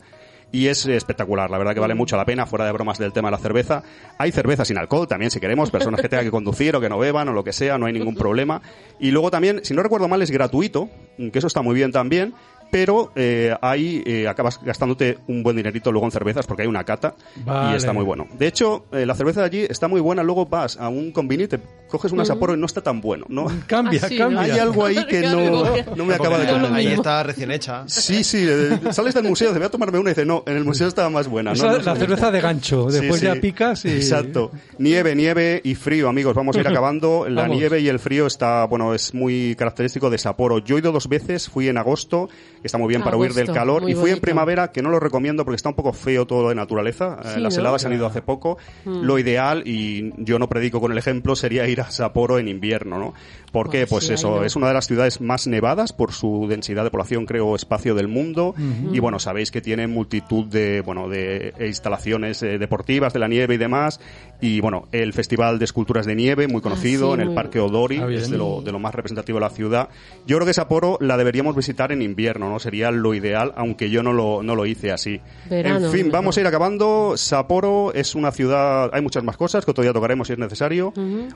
[0.50, 3.28] Y es espectacular, la verdad que vale mucho la pena, fuera de bromas del tema
[3.28, 3.84] de la cerveza.
[4.18, 6.98] Hay cerveza sin alcohol también, si queremos, personas que tengan que conducir o que no
[6.98, 8.62] beban o lo que sea, no hay ningún problema.
[8.98, 12.34] Y luego también, si no recuerdo mal, es gratuito, que eso está muy bien también,
[12.74, 16.82] pero eh, ahí eh, acabas gastándote un buen dinerito luego en cervezas porque hay una
[16.82, 17.14] cata
[17.44, 17.74] Vale.
[17.74, 18.26] y está muy bueno.
[18.36, 21.46] De hecho, eh, la cerveza de allí está muy buena, luego vas a un convini,
[21.46, 23.46] te coges una Sapporo y no está tan bueno, ¿no?
[23.68, 24.40] Cambia, Ah, sí, cambia.
[24.40, 25.62] Hay algo ahí que no,
[25.94, 26.92] no me acaba de Ahí convencer.
[26.94, 27.84] está recién hecha.
[27.86, 30.56] Sí, sí, eh, sales del museo, te voy a tomarme una y dices, no, en
[30.56, 31.54] el museo estaba más buena.
[31.54, 31.62] ¿no?
[31.64, 32.90] la, No la cerveza de gancho.
[32.90, 33.26] Sí, Después sí.
[33.26, 33.90] ya picas y...
[33.90, 34.50] Exacto.
[34.78, 36.34] Nieve, nieve y frío, amigos.
[36.34, 37.28] Vamos a ir acabando.
[37.28, 37.56] La Vamos.
[37.56, 40.58] nieve y el frío está, bueno, es muy característico de Sapporo.
[40.58, 42.28] Yo he ido dos veces, fui en agosto,
[42.66, 45.44] está muy bien para huir del calor, y fui en primavera, que no lo recomiendo
[45.44, 47.18] porque está un poco feo todo de naturaleza.
[47.24, 47.60] Eh, Sí, Las ¿no?
[47.60, 48.58] heladas han ido hace poco.
[48.84, 52.98] Lo ideal, y yo no predico con el ejemplo, sería ir a Sapporo en invierno,
[52.98, 53.14] ¿no?
[53.52, 54.44] Porque, Bueno, pues sí, ahí eso, no.
[54.44, 58.08] es una de las ciudades más nevadas por su densidad de población, creo, espacio del
[58.08, 58.54] mundo.
[58.92, 63.54] Y bueno, sabéis que tiene multitud de, bueno, de instalaciones eh, deportivas de la nieve
[63.54, 64.00] y demás.
[64.40, 67.60] Y bueno, el Festival de Esculturas de Nieve, muy conocido, Ah, sí, en el Parque
[67.60, 69.88] Odori, Ah, es de lo, de lo más representativo de la ciudad.
[70.26, 72.53] Yo creo que Sapporo la deberíamos visitar en invierno, ¿no?
[72.58, 75.20] Sería lo ideal, aunque yo no lo, no lo hice así.
[75.48, 76.12] Verano, en fin, mejor.
[76.12, 77.16] vamos a ir acabando.
[77.16, 80.92] Sapporo es una ciudad, hay muchas más cosas que otro día tocaremos si es necesario.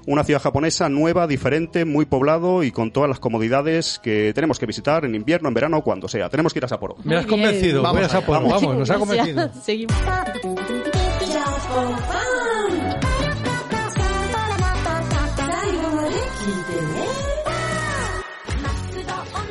[0.07, 4.66] Una ciudad japonesa nueva, diferente, muy poblado y con todas las comodidades que tenemos que
[4.66, 6.29] visitar en invierno, en verano, cuando sea.
[6.29, 6.97] Tenemos que ir a Sapporo.
[7.05, 7.47] Me has Muy bien.
[7.51, 7.83] convencido.
[7.83, 8.41] Vamos Voy a Sapporo.
[8.41, 8.62] vamos.
[8.62, 9.51] Vamos, nos ha convencido.
[9.62, 9.97] Seguimos.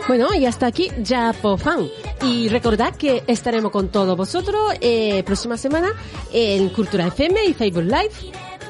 [0.07, 1.89] Bueno, y hasta aquí Japofan.
[2.21, 5.89] Y recordad que estaremos con todos vosotros eh, próxima semana
[6.31, 8.11] en Cultura FM y Facebook Live.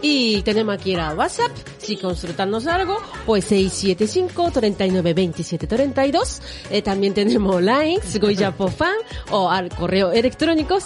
[0.01, 6.41] Y tenemos aquí el WhatsApp, si consultarnos algo, pues 675 39 27 32.
[6.69, 7.99] Eh, también tenemos online,
[8.37, 8.95] Japofan,
[9.31, 10.77] o al correo electrónico,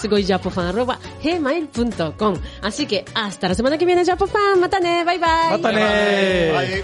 [1.24, 4.60] gmail.com Así que hasta la semana que viene, Japofan.
[4.60, 5.62] Matane, bye bye.
[5.62, 6.84] ¡Mátale!